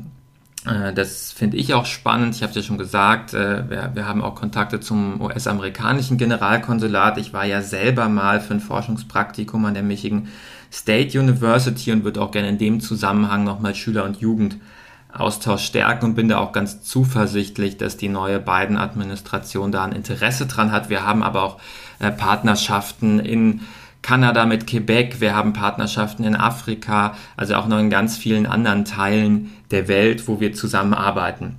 Äh, 0.68 0.94
das 0.94 1.32
finde 1.32 1.58
ich 1.58 1.74
auch 1.74 1.86
spannend. 1.86 2.36
Ich 2.36 2.44
habe 2.44 2.52
es 2.52 2.56
ja 2.56 2.62
schon 2.62 2.78
gesagt, 2.78 3.34
äh, 3.34 3.70
wir, 3.70 3.92
wir 3.94 4.08
haben 4.08 4.22
auch 4.22 4.36
Kontakte 4.36 4.80
zum 4.80 5.22
US-amerikanischen 5.22 6.18
Generalkonsulat. 6.18 7.18
Ich 7.18 7.34
war 7.34 7.46
ja 7.46 7.62
selber 7.62 8.10
mal 8.10 8.42
für 8.42 8.56
ein 8.56 8.60
Forschungspraktikum 8.60 9.66
an 9.66 9.74
der 9.74 9.84
Michigan 9.84 10.28
State 10.72 11.18
University 11.18 11.92
und 11.92 12.04
würde 12.04 12.22
auch 12.22 12.32
gerne 12.32 12.50
in 12.50 12.58
dem 12.58 12.82
Zusammenhang 12.82 13.44
nochmal 13.44 13.74
Schüler- 13.74 14.04
und 14.04 14.18
Jugendaustausch 14.18 15.64
stärken 15.64 16.06
und 16.06 16.16
bin 16.16 16.28
da 16.28 16.40
auch 16.40 16.52
ganz 16.52 16.82
zuversichtlich, 16.82 17.78
dass 17.78 17.96
die 17.96 18.10
neue 18.10 18.40
Biden-Administration 18.40 19.72
da 19.72 19.86
ein 19.86 19.94
Interesse 19.94 20.46
dran 20.46 20.74
hat. 20.74 20.90
Wir 20.90 21.06
haben 21.06 21.24
aber 21.24 21.44
auch 21.44 21.60
äh, 22.00 22.12
Partnerschaften 22.12 23.20
in 23.20 23.62
Kanada 24.08 24.46
mit 24.46 24.68
Quebec, 24.68 25.20
wir 25.20 25.36
haben 25.36 25.52
Partnerschaften 25.52 26.24
in 26.24 26.34
Afrika, 26.34 27.18
also 27.36 27.56
auch 27.56 27.68
noch 27.68 27.78
in 27.78 27.90
ganz 27.90 28.16
vielen 28.16 28.46
anderen 28.46 28.86
Teilen 28.86 29.52
der 29.70 29.90
Welt, 29.90 30.30
wo 30.30 30.40
wir 30.40 30.54
zusammenarbeiten. 30.54 31.58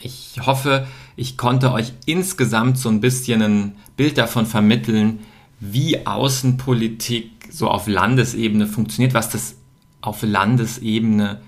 Ich 0.00 0.40
hoffe, 0.44 0.88
ich 1.14 1.38
konnte 1.38 1.70
euch 1.70 1.92
insgesamt 2.04 2.78
so 2.78 2.88
ein 2.88 3.00
bisschen 3.00 3.42
ein 3.42 3.76
Bild 3.96 4.18
davon 4.18 4.46
vermitteln, 4.46 5.20
wie 5.60 6.04
Außenpolitik 6.04 7.30
so 7.48 7.68
auf 7.68 7.86
Landesebene 7.86 8.66
funktioniert, 8.66 9.14
was 9.14 9.30
das 9.30 9.54
auf 10.00 10.22
Landesebene 10.22 11.42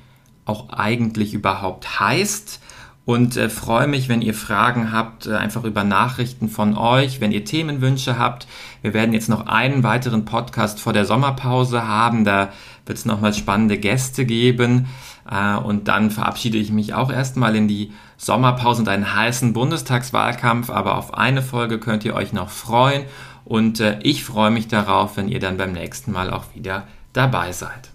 auch 0.44 0.68
eigentlich 0.68 1.34
überhaupt 1.34 1.98
heißt 1.98 2.60
und 3.06 3.36
äh, 3.36 3.50
freue 3.50 3.86
mich, 3.86 4.08
wenn 4.08 4.22
ihr 4.22 4.34
Fragen 4.34 4.92
habt, 4.92 5.26
äh, 5.26 5.34
einfach 5.34 5.64
über 5.64 5.84
Nachrichten 5.84 6.48
von 6.48 6.76
euch, 6.76 7.20
wenn 7.20 7.32
ihr 7.32 7.44
Themenwünsche 7.44 8.18
habt. 8.18 8.46
Wir 8.82 8.94
werden 8.94 9.12
jetzt 9.12 9.28
noch 9.28 9.46
einen 9.46 9.82
weiteren 9.82 10.24
Podcast 10.24 10.80
vor 10.80 10.92
der 10.92 11.04
Sommerpause 11.04 11.86
haben, 11.86 12.24
da 12.24 12.50
wird 12.86 12.98
es 12.98 13.04
nochmal 13.04 13.34
spannende 13.34 13.78
Gäste 13.78 14.24
geben 14.24 14.86
äh, 15.30 15.56
und 15.56 15.88
dann 15.88 16.10
verabschiede 16.10 16.58
ich 16.58 16.72
mich 16.72 16.94
auch 16.94 17.12
erstmal 17.12 17.56
in 17.56 17.68
die 17.68 17.92
Sommerpause 18.16 18.82
und 18.82 18.88
einen 18.88 19.14
heißen 19.14 19.52
Bundestagswahlkampf, 19.52 20.70
aber 20.70 20.96
auf 20.96 21.14
eine 21.14 21.42
Folge 21.42 21.78
könnt 21.78 22.04
ihr 22.04 22.14
euch 22.14 22.32
noch 22.32 22.48
freuen 22.48 23.04
und 23.44 23.80
äh, 23.80 23.98
ich 24.02 24.24
freue 24.24 24.50
mich 24.50 24.68
darauf, 24.68 25.16
wenn 25.16 25.28
ihr 25.28 25.40
dann 25.40 25.58
beim 25.58 25.72
nächsten 25.72 26.12
Mal 26.12 26.30
auch 26.30 26.44
wieder 26.54 26.84
dabei 27.12 27.52
seid. 27.52 27.93